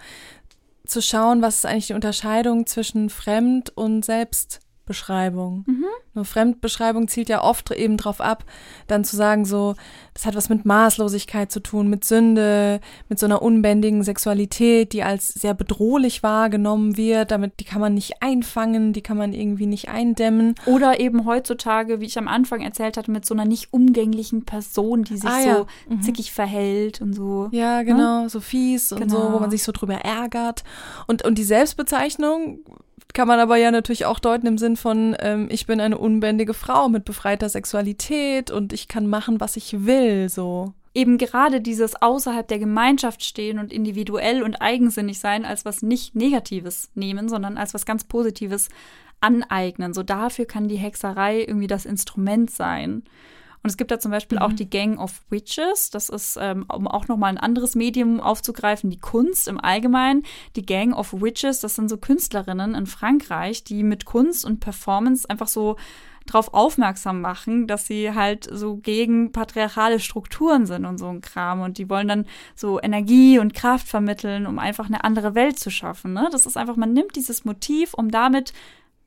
[0.86, 4.04] zu schauen, was ist eigentlich die Unterscheidung zwischen Fremd- und
[4.92, 5.64] Selbstbeschreibung.
[5.66, 5.84] Mhm.
[6.14, 8.44] Nur Fremdbeschreibung zielt ja oft eben drauf ab,
[8.86, 9.74] dann zu sagen, so,
[10.12, 15.02] das hat was mit Maßlosigkeit zu tun, mit Sünde, mit so einer unbändigen Sexualität, die
[15.02, 17.30] als sehr bedrohlich wahrgenommen wird.
[17.30, 20.54] Damit, die kann man nicht einfangen, die kann man irgendwie nicht eindämmen.
[20.66, 25.04] Oder eben heutzutage, wie ich am Anfang erzählt hatte, mit so einer nicht umgänglichen Person,
[25.04, 25.56] die sich ah, ja.
[25.56, 26.02] so mhm.
[26.02, 27.48] zickig verhält und so.
[27.52, 27.84] Ja, ne?
[27.86, 28.28] genau, ne?
[28.28, 29.28] so fies und genau.
[29.28, 30.62] so, wo man sich so drüber ärgert.
[31.06, 32.58] Und, und die Selbstbezeichnung
[33.12, 36.54] kann man aber ja natürlich auch deuten im Sinn von, ähm, ich bin eine unbändige
[36.54, 40.72] Frau mit befreiter Sexualität und ich kann machen, was ich will, so.
[40.94, 46.14] Eben gerade dieses außerhalb der Gemeinschaft stehen und individuell und eigensinnig sein als was nicht
[46.14, 48.68] Negatives nehmen, sondern als was ganz Positives
[49.20, 49.94] aneignen.
[49.94, 53.04] So dafür kann die Hexerei irgendwie das Instrument sein.
[53.62, 54.44] Und es gibt da zum Beispiel mhm.
[54.44, 55.90] auch die Gang of Witches.
[55.90, 60.24] Das ist, ähm, um auch nochmal ein anderes Medium aufzugreifen, die Kunst im Allgemeinen.
[60.56, 65.28] Die Gang of Witches, das sind so Künstlerinnen in Frankreich, die mit Kunst und Performance
[65.28, 65.76] einfach so
[66.26, 71.60] darauf aufmerksam machen, dass sie halt so gegen patriarchale Strukturen sind und so ein Kram.
[71.60, 75.70] Und die wollen dann so Energie und Kraft vermitteln, um einfach eine andere Welt zu
[75.70, 76.12] schaffen.
[76.12, 76.28] Ne?
[76.32, 78.52] Das ist einfach, man nimmt dieses Motiv, um damit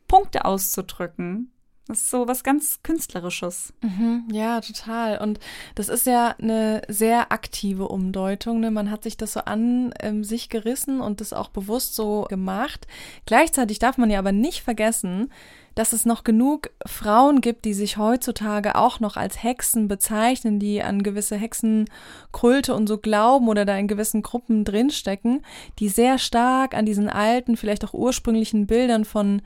[0.07, 1.51] Punkte auszudrücken.
[1.87, 3.71] Das ist so was ganz Künstlerisches.
[3.81, 5.19] Mhm, ja, total.
[5.19, 5.39] Und
[5.75, 8.59] das ist ja eine sehr aktive Umdeutung.
[8.59, 8.71] Ne?
[8.71, 12.87] Man hat sich das so an ähm, sich gerissen und das auch bewusst so gemacht.
[13.27, 15.29] Gleichzeitig darf man ja aber nicht vergessen,
[15.75, 20.81] dass es noch genug Frauen gibt, die sich heutzutage auch noch als Hexen bezeichnen, die
[20.81, 25.45] an gewisse Hexenkulte und so glauben oder da in gewissen Gruppen drinstecken,
[25.77, 29.41] die sehr stark an diesen alten, vielleicht auch ursprünglichen Bildern von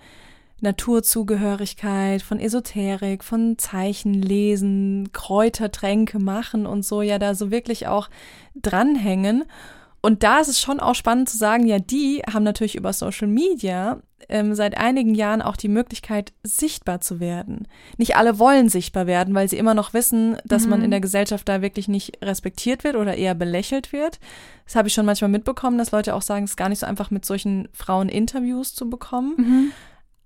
[0.62, 8.10] Naturzugehörigkeit, von Esoterik, von Zeichenlesen, Kräutertränke machen und so ja da so wirklich auch
[8.56, 9.46] dranhängen.
[10.02, 13.28] Und da ist es schon auch spannend zu sagen, ja, die haben natürlich über Social
[13.28, 17.68] Media ähm, seit einigen Jahren auch die Möglichkeit, sichtbar zu werden.
[17.98, 20.70] Nicht alle wollen sichtbar werden, weil sie immer noch wissen, dass mhm.
[20.70, 24.20] man in der Gesellschaft da wirklich nicht respektiert wird oder eher belächelt wird.
[24.66, 26.86] Das habe ich schon manchmal mitbekommen, dass Leute auch sagen, es ist gar nicht so
[26.86, 29.36] einfach, mit solchen Frauen Interviews zu bekommen.
[29.38, 29.72] Mhm.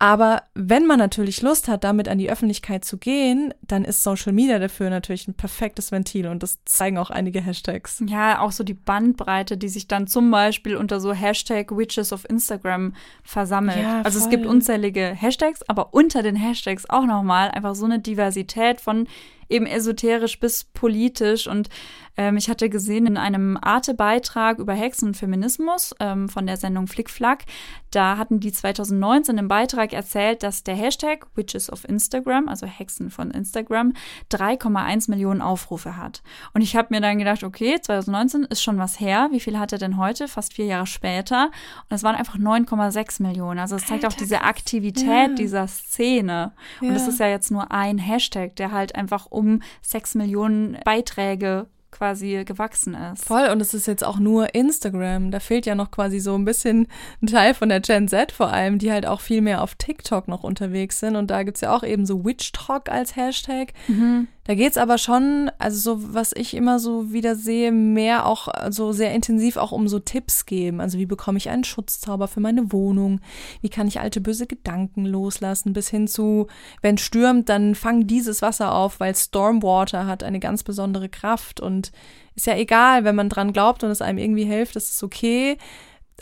[0.03, 4.33] Aber wenn man natürlich Lust hat, damit an die Öffentlichkeit zu gehen, dann ist Social
[4.33, 8.03] Media dafür natürlich ein perfektes Ventil und das zeigen auch einige Hashtags.
[8.05, 12.29] Ja, auch so die Bandbreite, die sich dann zum Beispiel unter so Hashtag Witches of
[12.29, 12.93] Instagram
[13.23, 13.81] versammelt.
[13.81, 17.99] Ja, also es gibt unzählige Hashtags, aber unter den Hashtags auch nochmal einfach so eine
[17.99, 19.07] Diversität von
[19.53, 21.47] eben esoterisch bis politisch.
[21.47, 21.69] Und
[22.17, 26.87] ähm, ich hatte gesehen in einem Arte-Beitrag über Hexen und Feminismus ähm, von der Sendung
[26.87, 27.45] Flickflack,
[27.93, 33.11] da hatten die 2019 im Beitrag erzählt, dass der Hashtag Witches of Instagram, also Hexen
[33.11, 33.93] von Instagram,
[34.31, 36.23] 3,1 Millionen Aufrufe hat.
[36.55, 39.29] Und ich habe mir dann gedacht, okay, 2019 ist schon was her.
[39.31, 40.27] Wie viel hat er denn heute?
[40.27, 41.51] Fast vier Jahre später.
[41.87, 43.59] Und es waren einfach 9,6 Millionen.
[43.59, 45.27] Also es zeigt Alter, auch diese Aktivität ja.
[45.35, 46.53] dieser Szene.
[46.81, 46.89] Ja.
[46.89, 49.42] Und es ist ja jetzt nur ein Hashtag, der halt einfach um
[49.81, 53.25] sechs Millionen Beiträge quasi gewachsen ist.
[53.25, 55.31] Voll, und es ist jetzt auch nur Instagram.
[55.31, 56.87] Da fehlt ja noch quasi so ein bisschen
[57.21, 60.27] ein Teil von der Gen Z vor allem, die halt auch viel mehr auf TikTok
[60.27, 61.15] noch unterwegs sind.
[61.15, 63.73] Und da gibt es ja auch eben so Witch Talk als Hashtag.
[63.87, 64.27] Mhm.
[64.45, 68.91] Da geht's aber schon, also so, was ich immer so wieder sehe, mehr auch so
[68.91, 70.81] sehr intensiv auch um so Tipps geben.
[70.81, 73.21] Also wie bekomme ich einen Schutzzauber für meine Wohnung?
[73.61, 75.71] Wie kann ich alte böse Gedanken loslassen?
[75.71, 76.47] Bis hin zu,
[76.81, 81.93] wenn stürmt, dann fang dieses Wasser auf, weil Stormwater hat eine ganz besondere Kraft und
[82.35, 85.57] ist ja egal, wenn man dran glaubt und es einem irgendwie hilft, das ist okay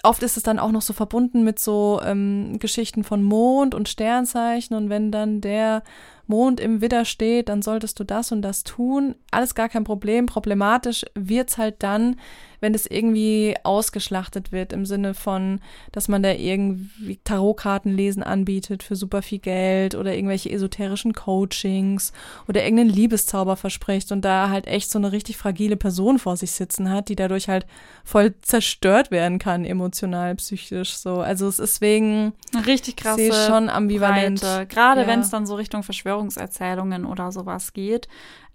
[0.04, 3.90] oft ist es dann auch noch so verbunden mit so ähm, Geschichten von Mond und
[3.90, 5.84] Sternzeichen und wenn dann der
[6.32, 9.16] Mond im Widder steht, dann solltest du das und das tun.
[9.32, 10.28] Alles gar kein Problem.
[10.28, 12.16] Problematisch wird's halt dann,
[12.62, 15.60] wenn das irgendwie ausgeschlachtet wird im Sinne von,
[15.92, 22.14] dass man da irgendwie Tarotkarten lesen anbietet für super viel Geld oder irgendwelche esoterischen Coachings
[22.48, 26.52] oder irgendeinen Liebeszauber verspricht und da halt echt so eine richtig fragile Person vor sich
[26.52, 27.66] sitzen hat, die dadurch halt
[28.04, 31.20] voll zerstört werden kann, emotional, psychisch so.
[31.20, 32.34] Also es ist wegen
[32.66, 34.40] richtig krasse schon ambivalent.
[34.42, 34.68] Breite.
[34.68, 35.08] Gerade Ja.
[35.08, 38.08] wenn es dann so Richtung Verschwörungserzählungen oder sowas geht.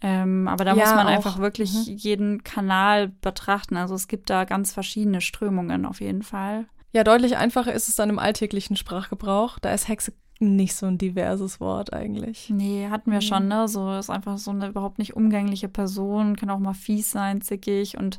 [0.03, 1.11] Ähm, aber da Ja, muss man auch.
[1.13, 1.97] einfach wirklich Mhm.
[1.97, 3.77] jeden Kanal betrachten.
[3.77, 6.67] Also es gibt da ganz verschiedene Strömungen auf jeden Fall.
[6.93, 9.59] Ja, deutlich einfacher ist es dann im alltäglichen Sprachgebrauch.
[9.59, 12.51] Da ist Hexe nicht so ein diverses Wort eigentlich.
[12.51, 13.69] Nee, hatten wir schon, ne?
[13.69, 17.97] So ist einfach so eine überhaupt nicht umgängliche Person, kann auch mal fies sein, zickig
[17.97, 18.19] und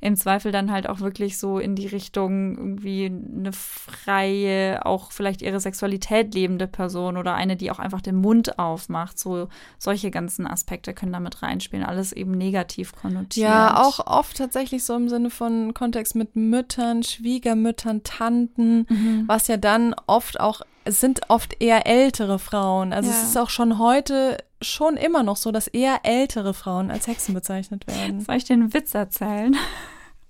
[0.00, 5.42] im Zweifel dann halt auch wirklich so in die Richtung irgendwie eine freie, auch vielleicht
[5.42, 9.18] ihre Sexualität lebende Person oder eine, die auch einfach den Mund aufmacht.
[9.18, 9.48] So
[9.78, 11.84] solche ganzen Aspekte können damit reinspielen.
[11.84, 13.48] Alles eben negativ konnotiert.
[13.48, 19.24] Ja, auch oft tatsächlich so im Sinne von Kontext mit Müttern, Schwiegermüttern, Tanten, Mhm.
[19.26, 22.92] was ja dann oft auch, es sind oft eher ältere Frauen.
[22.92, 23.16] Also Ja.
[23.16, 27.34] es ist auch schon heute schon immer noch so, dass eher ältere Frauen als Hexen
[27.34, 28.20] bezeichnet werden.
[28.20, 29.56] Soll ich einen Witz erzählen?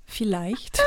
[0.05, 0.83] Vielleicht.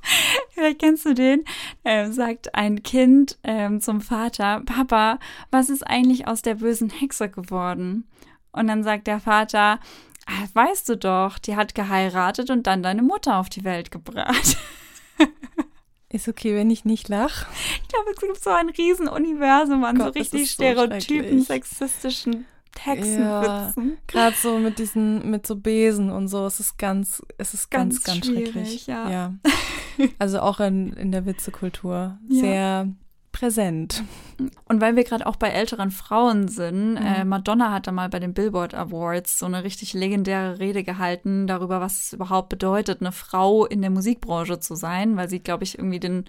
[0.50, 1.44] Vielleicht kennst du den.
[1.84, 5.18] Ähm, sagt ein Kind ähm, zum Vater, Papa,
[5.50, 8.06] was ist eigentlich aus der bösen Hexe geworden?
[8.52, 9.80] Und dann sagt der Vater,
[10.26, 14.56] ah, weißt du doch, die hat geheiratet und dann deine Mutter auf die Welt gebracht.
[16.14, 17.46] Ist okay, wenn ich nicht lach.
[17.82, 21.44] Ich glaube, es gibt so ein Riesenuniversum an so Gott, das richtig so stereotypen, schrecklich.
[21.46, 22.46] sexistischen
[22.78, 23.98] Hexenwitzen.
[24.06, 26.46] Gerade so mit diesen, mit so Besen und so.
[26.46, 28.86] Es ist ganz, es ist ganz, Ganz ganz, schwierig, schrecklich.
[28.86, 29.34] ja.
[30.18, 32.18] Also auch in, in der Witzekultur.
[32.28, 32.40] Ja.
[32.40, 32.88] Sehr
[33.44, 34.02] präsent.
[34.64, 37.06] Und weil wir gerade auch bei älteren Frauen sind, Mhm.
[37.06, 41.46] äh, Madonna hat da mal bei den Billboard Awards so eine richtig legendäre Rede gehalten
[41.46, 45.64] darüber, was es überhaupt bedeutet, eine Frau in der Musikbranche zu sein, weil sie, glaube
[45.64, 46.24] ich, irgendwie den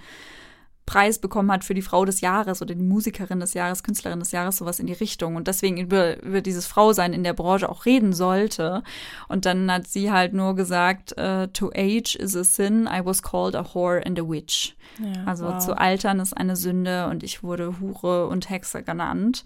[0.85, 4.31] Preis bekommen hat für die Frau des Jahres oder die Musikerin des Jahres, Künstlerin des
[4.31, 7.85] Jahres, sowas in die Richtung und deswegen über, über dieses Frausein in der Branche auch
[7.85, 8.83] reden sollte.
[9.27, 13.23] Und dann hat sie halt nur gesagt, äh, to age is a sin, I was
[13.23, 14.75] called a whore and a witch.
[14.99, 15.57] Ja, Also wow.
[15.57, 19.43] zu altern ist eine Sünde und ich wurde Hure und Hexe genannt.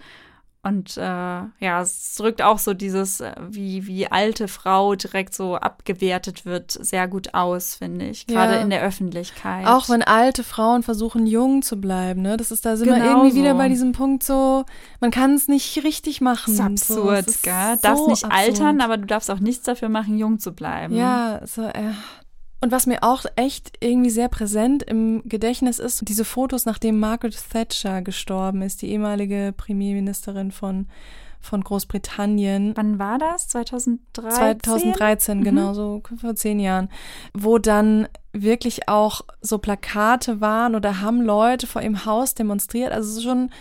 [0.61, 5.55] Und äh, ja, es drückt auch so dieses, äh, wie, wie alte Frau direkt so
[5.55, 8.27] abgewertet wird, sehr gut aus, finde ich.
[8.27, 8.59] Gerade Ja.
[8.61, 9.65] in der Öffentlichkeit.
[9.65, 12.35] Auch wenn alte Frauen versuchen, jung zu bleiben, ne?
[12.35, 13.57] Das ist da sind wir Genau irgendwie wieder so.
[13.57, 14.65] bei diesem Punkt so,
[14.99, 16.57] man kann es nicht richtig machen.
[16.57, 17.75] das ist so, absurd, ist gell?
[17.75, 18.33] so Darfst nicht absurd.
[18.33, 20.93] altern, aber du darfst auch nichts dafür machen, jung zu bleiben.
[20.93, 21.93] Ja, so, äh.
[22.61, 27.37] Und was mir auch echt irgendwie sehr präsent im Gedächtnis ist, diese Fotos, nachdem Margaret
[27.51, 30.87] Thatcher gestorben ist, die ehemalige Premierministerin von,
[31.39, 32.73] von Großbritannien.
[32.75, 33.47] Wann war das?
[33.47, 34.59] 2013?
[34.61, 35.43] 2013, Mhm.
[35.43, 36.89] genau, so vor zehn Jahren,
[37.33, 42.91] wo dann wirklich auch so Plakate waren oder haben Leute vor ihrem Haus demonstriert.
[42.91, 43.51] Also schon,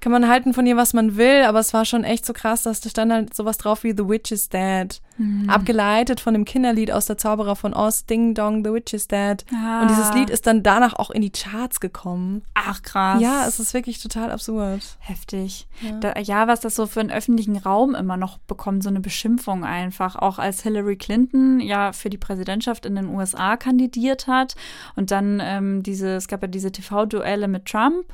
[0.00, 2.64] kann man halten von ihr, was man will, aber es war schon echt so krass,
[2.64, 5.00] dass da stand halt sowas drauf wie The Witch is Dead.
[5.18, 5.48] Mhm.
[5.48, 9.44] Abgeleitet von dem Kinderlied aus der Zauberer von Oz, Ding Dong, The Witch is Dead.
[9.54, 9.82] Ah.
[9.82, 12.42] Und dieses Lied ist dann danach auch in die Charts gekommen.
[12.54, 13.20] Ach krass.
[13.20, 14.96] Ja, es ist wirklich total absurd.
[15.00, 15.66] Heftig.
[15.80, 15.98] Ja.
[15.98, 19.64] Da, ja, was das so für einen öffentlichen Raum immer noch bekommt, so eine Beschimpfung
[19.64, 20.16] einfach.
[20.16, 24.54] Auch als Hillary Clinton ja für die Präsidentschaft in den USA kandidiert hat
[24.96, 28.06] und dann ähm, diese, es gab ja diese TV-Duelle mit Trump.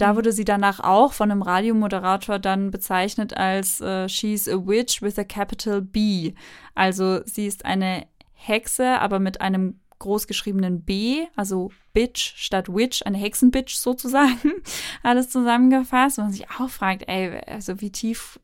[0.00, 5.02] Da wurde sie danach auch von einem Radiomoderator dann bezeichnet als äh, She's a Witch
[5.02, 6.32] with a capital B.
[6.74, 13.18] Also sie ist eine Hexe, aber mit einem großgeschriebenen B, also Bitch statt Witch, eine
[13.18, 14.52] Hexenbitch sozusagen,
[15.02, 16.18] alles zusammengefasst.
[16.18, 18.40] Und man sich auch fragt, ey, also wie tief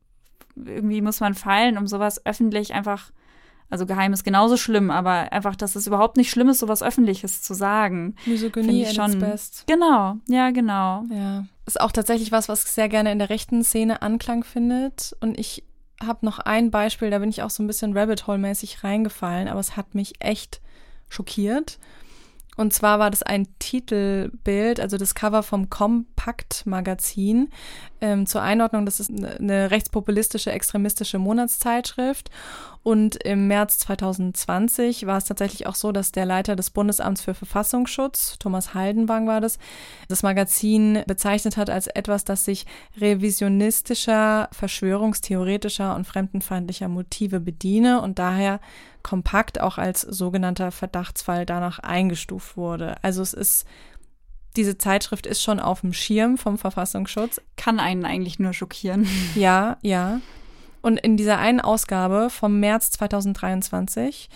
[0.55, 3.11] irgendwie muss man fallen, um sowas öffentlich einfach,
[3.69, 7.43] also geheim ist genauso schlimm, aber einfach, dass es überhaupt nicht schlimm ist, sowas Öffentliches
[7.43, 8.15] zu sagen.
[8.25, 9.19] Misogynie ich its schon.
[9.19, 9.65] best.
[9.67, 11.05] Genau, ja, genau.
[11.11, 11.47] Ja.
[11.67, 15.17] Ist auch tatsächlich was, was sehr gerne in der rechten Szene Anklang findet.
[15.21, 15.65] Und ich
[16.05, 19.61] habe noch ein Beispiel, da bin ich auch so ein bisschen Rabbit Hole-mäßig reingefallen, aber
[19.61, 20.61] es hat mich echt
[21.09, 21.79] schockiert.
[22.57, 27.51] Und zwar war das ein Titelbild, also das Cover vom Kompakt-Magazin.
[28.01, 32.31] Ähm, zur Einordnung, das ist eine, eine rechtspopulistische, extremistische Monatszeitschrift.
[32.83, 37.35] Und im März 2020 war es tatsächlich auch so, dass der Leiter des Bundesamts für
[37.35, 39.59] Verfassungsschutz, Thomas Haldenwang war das,
[40.09, 42.65] das Magazin bezeichnet hat als etwas, das sich
[43.01, 48.61] revisionistischer, verschwörungstheoretischer und fremdenfeindlicher Motive bediene und daher
[49.03, 52.97] kompakt auch als sogenannter Verdachtsfall danach eingestuft wurde.
[53.03, 53.67] Also es ist,
[54.57, 57.41] diese Zeitschrift ist schon auf dem Schirm vom Verfassungsschutz.
[57.57, 59.07] Kann einen eigentlich nur schockieren.
[59.35, 60.21] Ja, ja.
[60.83, 64.29] Und in dieser einen Ausgabe vom März 2023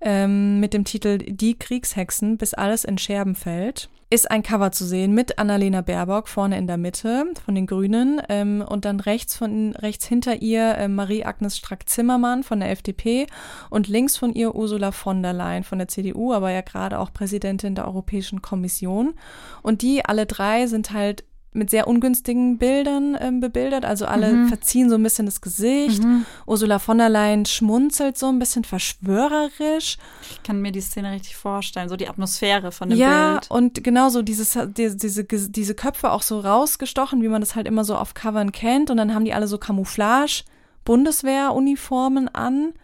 [0.00, 3.88] ähm, mit dem Titel Die Kriegshexen, bis alles in Scherben fällt.
[4.08, 8.22] Ist ein Cover zu sehen mit Annalena Baerbock vorne in der Mitte von den Grünen
[8.28, 13.26] ähm, und dann rechts von rechts hinter ihr äh, Marie-Agnes Strack-Zimmermann von der FDP
[13.68, 17.12] und links von ihr Ursula von der Leyen von der CDU, aber ja gerade auch
[17.12, 19.14] Präsidentin der Europäischen Kommission.
[19.62, 21.24] Und die alle drei sind halt
[21.56, 23.84] mit sehr ungünstigen Bildern ähm, bebildert.
[23.84, 24.48] Also alle mhm.
[24.48, 26.04] verziehen so ein bisschen das Gesicht.
[26.04, 26.24] Mhm.
[26.46, 29.96] Ursula von der Leyen schmunzelt so ein bisschen verschwörerisch.
[30.30, 33.46] Ich kann mir die Szene richtig vorstellen, so die Atmosphäre von dem ja, Bild.
[33.50, 37.56] Ja, und genau so dieses, die, diese, diese Köpfe auch so rausgestochen, wie man das
[37.56, 38.90] halt immer so auf Covern kennt.
[38.90, 40.44] Und dann haben die alle so Camouflage,
[40.84, 42.74] Bundeswehruniformen an.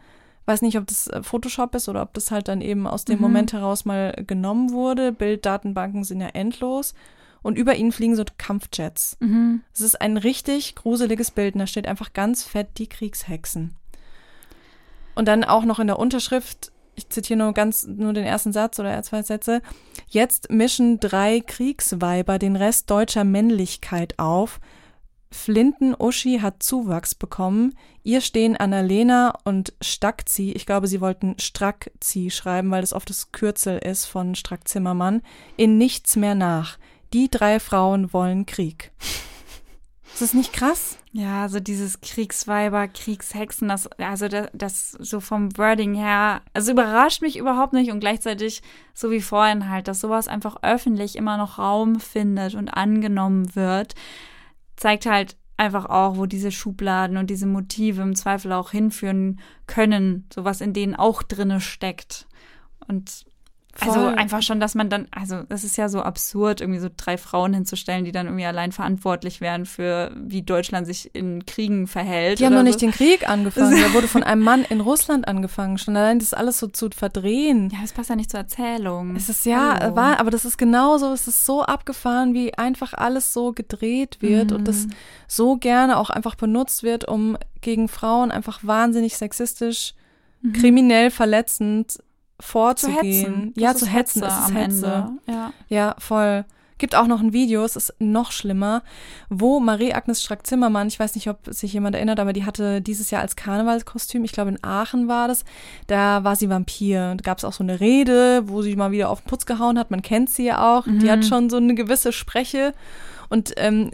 [0.45, 3.17] Weiß nicht, ob das äh, Photoshop ist oder ob das halt dann eben aus dem
[3.17, 3.23] mhm.
[3.23, 5.13] Moment heraus mal genommen wurde.
[5.13, 6.95] Bilddatenbanken sind ja endlos
[7.43, 9.17] und über ihnen fliegen so Kampfjets.
[9.21, 9.63] Mhm.
[9.75, 13.75] Es ist ein richtig gruseliges Bild und da steht einfach ganz fett die Kriegshexen.
[15.15, 18.79] Und dann auch noch in der Unterschrift, ich zitiere nur ganz nur den ersten Satz
[18.79, 19.63] oder zwei Sätze.
[20.09, 24.61] Jetzt mischen drei Kriegsweiber den Rest deutscher Männlichkeit auf.
[25.31, 27.75] Flinten Uschi hat Zuwachs bekommen.
[28.03, 33.33] Ihr stehen Annalena und Stackzi, ich glaube, sie wollten Strackzi schreiben, weil das oft das
[33.33, 35.23] Kürzel ist von Strack Zimmermann,
[35.57, 36.79] in nichts mehr nach
[37.13, 38.93] die drei Frauen wollen Krieg.
[40.13, 40.99] Ist das nicht krass?
[41.13, 47.23] Ja, also dieses Kriegsweiber, Kriegshexen, das, also das, das so vom Wording her, also überrascht
[47.23, 48.63] mich überhaupt nicht und gleichzeitig,
[48.95, 53.95] so wie vorhin halt, dass sowas einfach öffentlich immer noch Raum findet und angenommen wird,
[54.77, 60.27] zeigt halt einfach auch, wo diese Schubladen und diese Motive im Zweifel auch hinführen können,
[60.33, 62.27] sowas in denen auch drinne steckt.
[62.89, 63.25] Und
[63.75, 63.89] Voll.
[63.89, 67.17] Also einfach schon, dass man dann, also es ist ja so absurd, irgendwie so drei
[67.17, 72.39] Frauen hinzustellen, die dann irgendwie allein verantwortlich wären für, wie Deutschland sich in Kriegen verhält.
[72.39, 72.87] Die haben noch nicht so.
[72.87, 73.75] den Krieg angefangen.
[73.81, 75.79] Der wurde von einem Mann in Russland angefangen.
[75.79, 77.71] Schon allein das alles so zu verdrehen.
[77.73, 79.17] Ja, das passt ja nicht zur Erzählung.
[79.17, 79.97] Es ist ja, Hallo.
[79.97, 84.51] war, aber das ist genauso, es ist so abgefahren, wie einfach alles so gedreht wird
[84.51, 84.57] mhm.
[84.59, 84.87] und das
[85.27, 89.95] so gerne auch einfach benutzt wird, um gegen Frauen einfach wahnsinnig sexistisch,
[90.43, 90.53] mhm.
[90.53, 92.03] kriminell verletzend
[92.43, 93.53] vorzugehen.
[93.55, 94.23] Zu ja, zu hetzen.
[94.23, 94.87] Hetze, am Hetze.
[94.87, 95.13] Ende.
[95.29, 95.53] Ja.
[95.69, 96.45] ja, voll.
[96.79, 98.83] Gibt auch noch ein Video, es ist noch schlimmer,
[99.29, 103.23] wo Marie-Agnes Strack-Zimmermann, ich weiß nicht, ob sich jemand erinnert, aber die hatte dieses Jahr
[103.23, 105.45] als Karnevalskostüm, ich glaube in Aachen war das,
[105.87, 107.15] da war sie Vampir.
[107.17, 109.79] Da gab es auch so eine Rede, wo sie mal wieder auf den Putz gehauen
[109.79, 110.99] hat, man kennt sie ja auch, mhm.
[110.99, 111.25] die hat mhm.
[111.25, 112.75] schon so eine gewisse Spreche.
[113.29, 113.93] Und ähm,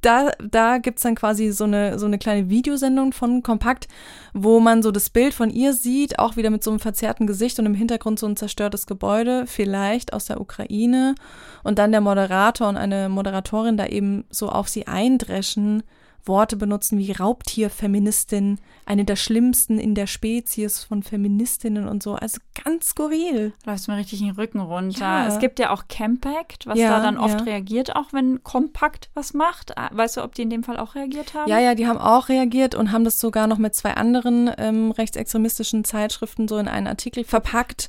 [0.00, 3.88] da, da gibt's dann quasi so eine, so eine kleine Videosendung von Kompakt,
[4.32, 7.58] wo man so das Bild von ihr sieht, auch wieder mit so einem verzerrten Gesicht
[7.58, 11.14] und im Hintergrund so ein zerstörtes Gebäude, vielleicht aus der Ukraine.
[11.62, 15.82] Und dann der Moderator und eine Moderatorin da eben so auf sie eindreschen
[16.24, 22.14] Worte benutzen wie Raubtierfeministin, eine der schlimmsten in der Spezies von Feministinnen und so.
[22.14, 23.52] Also ganz skurril.
[23.64, 25.00] Läuft mir richtig den Rücken runter.
[25.00, 25.26] Ja.
[25.26, 27.44] Es gibt ja auch Campact, was ja, da dann oft ja.
[27.44, 29.76] reagiert, auch wenn Kompakt was macht.
[29.78, 31.48] Ah, weißt du, ob die in dem Fall auch reagiert haben?
[31.48, 34.90] Ja, ja, die haben auch reagiert und haben das sogar noch mit zwei anderen ähm,
[34.90, 37.88] rechtsextremistischen Zeitschriften so in einen Artikel verpackt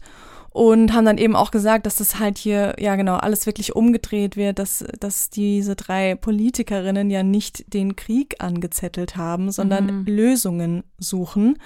[0.51, 4.35] und haben dann eben auch gesagt, dass das halt hier, ja genau, alles wirklich umgedreht
[4.35, 10.05] wird, dass, dass diese drei Politikerinnen ja nicht den Krieg angezettelt haben, sondern mhm.
[10.05, 11.57] Lösungen suchen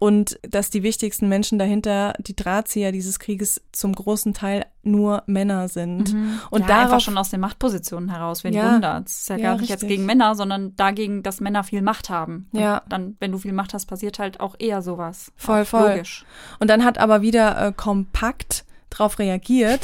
[0.00, 5.68] und dass die wichtigsten Menschen dahinter, die Drahtzieher dieses Krieges zum großen Teil nur Männer
[5.68, 6.12] sind.
[6.12, 6.40] Mhm.
[6.50, 9.08] Und ja, darauf, einfach schon aus den Machtpositionen heraus, wenn ja, wundert.
[9.08, 9.82] Es ist ja, ja gar nicht richtig.
[9.82, 12.48] jetzt gegen Männer, sondern dagegen, dass Männer viel Macht haben.
[12.52, 12.82] Und ja.
[12.88, 15.32] dann, wenn du viel Macht hast, passiert halt auch eher sowas.
[15.36, 15.90] Voll, voll.
[15.90, 16.24] Logisch.
[16.58, 19.80] Und dann hat aber wieder äh, kompakt drauf reagiert.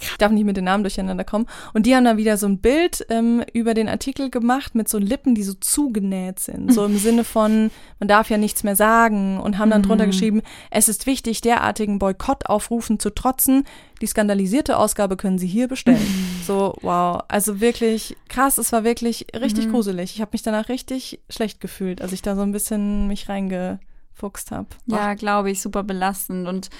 [0.00, 1.46] ich darf nicht mit den Namen durcheinander kommen.
[1.72, 4.98] Und die haben dann wieder so ein Bild ähm, über den Artikel gemacht mit so
[4.98, 6.72] Lippen, die so zugenäht sind.
[6.72, 9.40] So im Sinne von, man darf ja nichts mehr sagen.
[9.40, 10.10] Und haben dann drunter mhm.
[10.10, 13.64] geschrieben, es ist wichtig, derartigen Boykottaufrufen zu trotzen.
[14.00, 16.00] Die skandalisierte Ausgabe können Sie hier bestellen.
[16.46, 17.22] so, wow.
[17.28, 18.58] Also wirklich krass.
[18.58, 19.72] Es war wirklich richtig mhm.
[19.72, 20.14] gruselig.
[20.14, 24.50] Ich habe mich danach richtig schlecht gefühlt, als ich da so ein bisschen mich reingefuchst
[24.50, 24.68] habe.
[24.86, 26.48] Ja, glaube ich, super belastend.
[26.48, 26.70] Und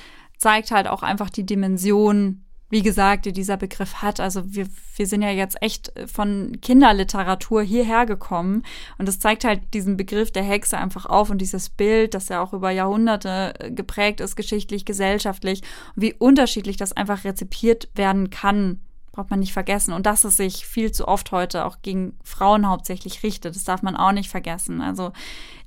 [0.41, 4.21] zeigt halt auch einfach die Dimension, wie gesagt, die dieser Begriff hat.
[4.21, 4.67] Also wir,
[4.97, 8.63] wir sind ja jetzt echt von Kinderliteratur hierher gekommen
[8.97, 12.41] und das zeigt halt diesen Begriff der Hexe einfach auf und dieses Bild, das ja
[12.43, 15.63] auch über Jahrhunderte geprägt ist, geschichtlich, gesellschaftlich,
[15.95, 18.81] wie unterschiedlich das einfach rezipiert werden kann
[19.13, 19.93] braucht man nicht vergessen.
[19.93, 23.83] Und dass es sich viel zu oft heute auch gegen Frauen hauptsächlich richtet, das darf
[23.83, 24.81] man auch nicht vergessen.
[24.81, 25.13] Also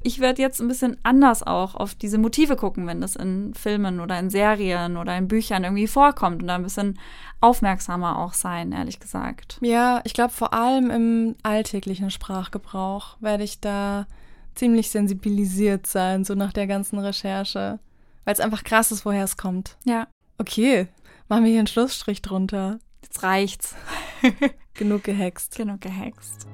[0.02, 4.00] ich werde jetzt ein bisschen anders auch auf diese Motive gucken, wenn das in Filmen
[4.00, 7.00] oder in Serien oder in Büchern irgendwie vorkommt und da ein bisschen
[7.42, 9.58] aufmerksamer auch sein, ehrlich gesagt.
[9.62, 14.08] Ja, ich glaube vor allem im alltäglichen Sprachgebrauch werde ich da
[14.56, 17.80] ziemlich sensibilisiert sein, so nach der ganzen Recherche.
[18.26, 19.78] Weil es einfach krass ist, woher es kommt.
[19.84, 20.08] Ja.
[20.38, 20.88] Okay,
[21.28, 22.80] machen wir hier einen Schlussstrich drunter.
[23.04, 23.76] Jetzt reicht's.
[24.76, 25.58] Genug gehext.
[25.58, 26.48] Genug gehext.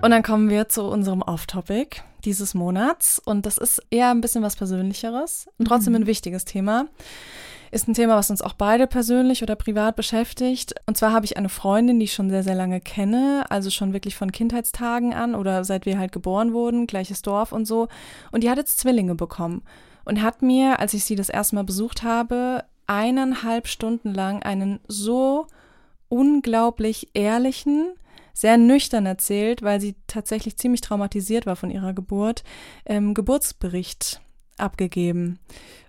[0.00, 3.18] Und dann kommen wir zu unserem Off-Topic dieses Monats.
[3.18, 6.86] Und das ist eher ein bisschen was Persönlicheres und trotzdem ein wichtiges Thema.
[7.72, 10.74] Ist ein Thema, was uns auch beide persönlich oder privat beschäftigt.
[10.86, 13.92] Und zwar habe ich eine Freundin, die ich schon sehr, sehr lange kenne, also schon
[13.92, 17.88] wirklich von Kindheitstagen an oder seit wir halt geboren wurden, gleiches Dorf und so.
[18.30, 19.62] Und die hat jetzt Zwillinge bekommen
[20.04, 24.80] und hat mir, als ich sie das erste Mal besucht habe, eineinhalb Stunden lang einen
[24.88, 25.46] so
[26.08, 27.94] unglaublich ehrlichen,
[28.34, 32.44] sehr nüchtern erzählt, weil sie tatsächlich ziemlich traumatisiert war von ihrer Geburt,
[32.86, 34.20] ähm, Geburtsbericht
[34.56, 35.38] abgegeben.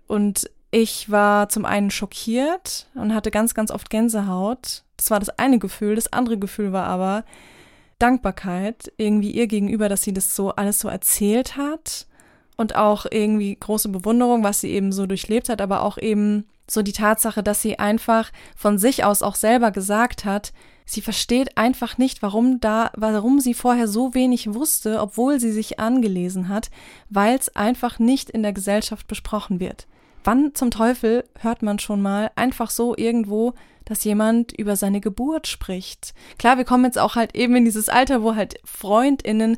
[0.07, 4.83] Und ich war zum einen schockiert und hatte ganz, ganz oft Gänsehaut.
[4.97, 5.95] Das war das eine Gefühl.
[5.95, 7.23] Das andere Gefühl war aber
[7.99, 12.07] Dankbarkeit irgendwie ihr gegenüber, dass sie das so alles so erzählt hat
[12.57, 16.81] und auch irgendwie große Bewunderung, was sie eben so durchlebt hat, aber auch eben so
[16.81, 20.53] die Tatsache, dass sie einfach von sich aus auch selber gesagt hat,
[20.85, 25.79] sie versteht einfach nicht, warum da, warum sie vorher so wenig wusste, obwohl sie sich
[25.79, 26.69] angelesen hat,
[27.09, 29.87] weil es einfach nicht in der Gesellschaft besprochen wird.
[30.23, 35.47] Wann zum Teufel hört man schon mal einfach so irgendwo, dass jemand über seine Geburt
[35.47, 36.13] spricht?
[36.37, 39.57] Klar, wir kommen jetzt auch halt eben in dieses Alter, wo halt Freundinnen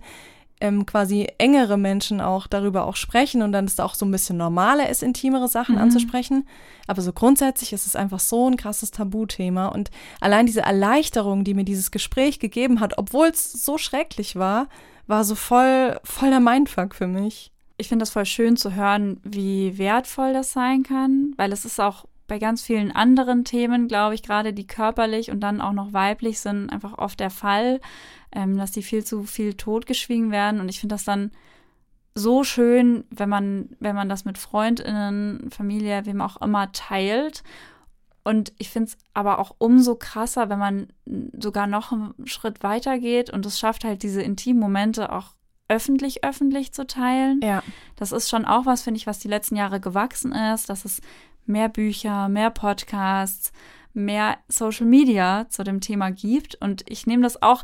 [0.61, 4.11] ähm, quasi engere Menschen auch darüber auch sprechen und dann ist es auch so ein
[4.11, 5.81] bisschen normaler ist, intimere Sachen mhm.
[5.81, 6.47] anzusprechen.
[6.87, 9.91] Aber so grundsätzlich ist es einfach so ein krasses Tabuthema und
[10.21, 14.67] allein diese Erleichterung, die mir dieses Gespräch gegeben hat, obwohl es so schrecklich war,
[15.07, 17.51] war so voll, voll der Mindfuck für mich.
[17.77, 21.81] Ich finde das voll schön zu hören, wie wertvoll das sein kann, weil es ist
[21.81, 25.93] auch bei ganz vielen anderen Themen, glaube ich, gerade die körperlich und dann auch noch
[25.93, 27.79] weiblich sind, einfach oft der Fall,
[28.35, 30.59] ähm, dass die viel zu viel totgeschwiegen werden.
[30.59, 31.31] Und ich finde das dann
[32.13, 37.43] so schön, wenn man, wenn man das mit FreundInnen, Familie, wem auch immer teilt.
[38.23, 40.87] Und ich finde es aber auch umso krasser, wenn man
[41.37, 45.35] sogar noch einen Schritt weiter geht und es schafft halt diese intimen Momente auch
[45.67, 47.39] öffentlich, öffentlich zu teilen.
[47.43, 47.63] Ja.
[47.95, 51.01] Das ist schon auch was, finde ich, was die letzten Jahre gewachsen ist, dass es
[51.45, 53.51] mehr Bücher, mehr Podcasts,
[53.93, 56.55] mehr Social Media zu dem Thema gibt.
[56.55, 57.63] Und ich nehme das auch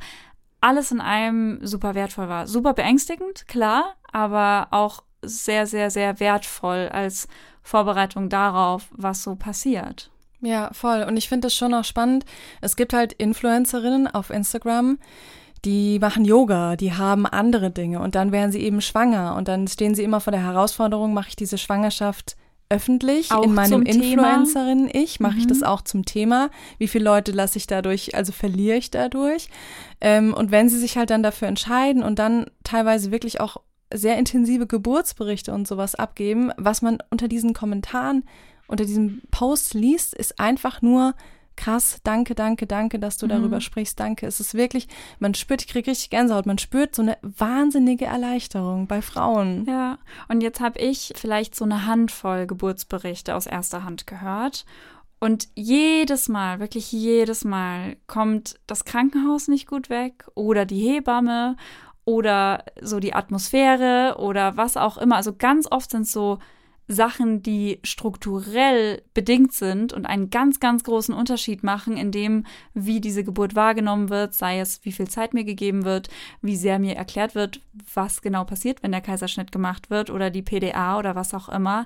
[0.61, 2.47] alles in einem super wertvoll wahr.
[2.47, 7.27] Super beängstigend, klar, aber auch sehr, sehr, sehr wertvoll als
[7.61, 10.09] Vorbereitung darauf, was so passiert.
[10.39, 11.03] Ja, voll.
[11.03, 12.25] Und ich finde das schon auch spannend.
[12.61, 14.97] Es gibt halt Influencerinnen auf Instagram,
[15.65, 19.67] die machen Yoga, die haben andere Dinge und dann werden sie eben schwanger und dann
[19.67, 22.35] stehen sie immer vor der Herausforderung, mache ich diese Schwangerschaft
[22.71, 25.39] öffentlich auch in meinem Influencerin-Ich mache mhm.
[25.39, 25.65] ich das mhm.
[25.65, 26.49] auch zum Thema.
[26.77, 29.49] Wie viele Leute lasse ich dadurch, also verliere ich dadurch?
[29.99, 33.57] Ähm, und wenn sie sich halt dann dafür entscheiden und dann teilweise wirklich auch
[33.93, 38.23] sehr intensive Geburtsberichte und sowas abgeben, was man unter diesen Kommentaren,
[38.67, 41.13] unter diesem Post liest, ist einfach nur
[41.55, 43.61] krass, danke, danke, danke, dass du darüber mhm.
[43.61, 44.25] sprichst, danke.
[44.25, 44.87] Es ist wirklich,
[45.19, 49.65] man spürt, ich kriege richtig Gänsehaut, man spürt so eine wahnsinnige Erleichterung bei Frauen.
[49.65, 49.97] Ja,
[50.27, 54.65] und jetzt habe ich vielleicht so eine Handvoll Geburtsberichte aus erster Hand gehört.
[55.19, 61.57] Und jedes Mal, wirklich jedes Mal kommt das Krankenhaus nicht gut weg oder die Hebamme
[62.05, 65.17] oder so die Atmosphäre oder was auch immer.
[65.17, 66.39] Also ganz oft sind so
[66.87, 72.99] Sachen, die strukturell bedingt sind und einen ganz, ganz großen Unterschied machen in dem, wie
[72.99, 76.09] diese Geburt wahrgenommen wird, sei es, wie viel Zeit mir gegeben wird,
[76.41, 77.61] wie sehr mir erklärt wird,
[77.93, 81.85] was genau passiert, wenn der Kaiserschnitt gemacht wird oder die PDA oder was auch immer.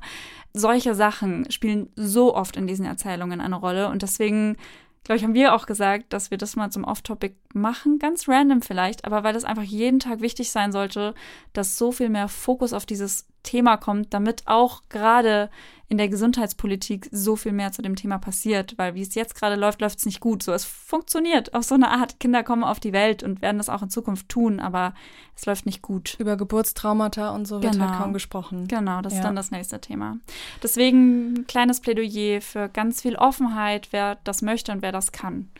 [0.53, 4.57] Solche Sachen spielen so oft in diesen Erzählungen eine Rolle und deswegen
[5.05, 8.63] glaube ich, haben wir auch gesagt, dass wir das mal zum Off-Topic machen, ganz random
[8.63, 11.13] vielleicht, aber weil das einfach jeden Tag wichtig sein sollte,
[11.53, 15.49] dass so viel mehr Fokus auf dieses Thema kommt, damit auch gerade
[15.87, 19.55] in der Gesundheitspolitik so viel mehr zu dem Thema passiert, weil wie es jetzt gerade
[19.55, 20.41] läuft, läuft es nicht gut.
[20.41, 22.19] So, es funktioniert auf so eine Art.
[22.19, 24.95] Kinder kommen auf die Welt und werden das auch in Zukunft tun, aber
[25.35, 26.15] es läuft nicht gut.
[26.19, 28.01] Über Geburtstraumata und so wird halt genau.
[28.01, 28.67] kaum gesprochen.
[28.67, 29.19] Genau, das ja.
[29.19, 30.17] ist dann das nächste Thema.
[30.63, 35.51] Deswegen ein kleines Plädoyer für ganz viel Offenheit, wer das möchte und wer das kann.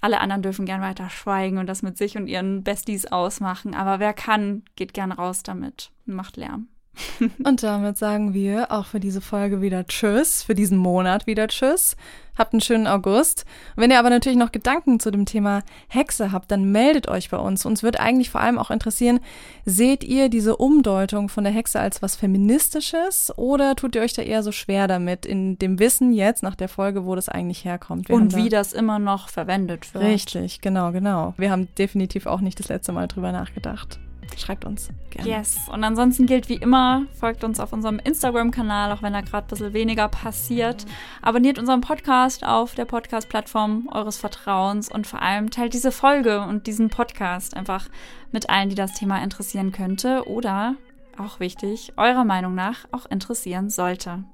[0.00, 3.98] Alle anderen dürfen gern weiter schweigen und das mit sich und ihren Besties ausmachen, aber
[3.98, 6.68] wer kann, geht gern raus damit und macht Lärm.
[7.44, 11.96] Und damit sagen wir auch für diese Folge wieder Tschüss, für diesen Monat wieder Tschüss.
[12.36, 13.44] Habt einen schönen August.
[13.76, 17.36] Wenn ihr aber natürlich noch Gedanken zu dem Thema Hexe habt, dann meldet euch bei
[17.36, 17.66] uns.
[17.66, 19.20] Uns wird eigentlich vor allem auch interessieren,
[19.66, 24.22] seht ihr diese Umdeutung von der Hexe als was Feministisches oder tut ihr euch da
[24.22, 28.08] eher so schwer damit, in dem Wissen jetzt nach der Folge, wo das eigentlich herkommt?
[28.08, 30.04] Wir Und wie da das immer noch verwendet wird.
[30.04, 31.34] Richtig, genau, genau.
[31.36, 33.98] Wir haben definitiv auch nicht das letzte Mal drüber nachgedacht.
[34.38, 35.28] Schreibt uns gerne.
[35.28, 35.56] Yes.
[35.72, 39.48] Und ansonsten gilt wie immer, folgt uns auf unserem Instagram-Kanal, auch wenn da gerade ein
[39.48, 40.86] bisschen weniger passiert.
[41.22, 46.66] Abonniert unseren Podcast auf der Podcast-Plattform eures Vertrauens und vor allem teilt diese Folge und
[46.66, 47.88] diesen Podcast einfach
[48.32, 50.74] mit allen, die das Thema interessieren könnte oder,
[51.18, 54.24] auch wichtig, eurer Meinung nach auch interessieren sollte.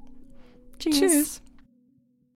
[0.78, 0.98] Tschüss.
[1.00, 1.45] Tschüss.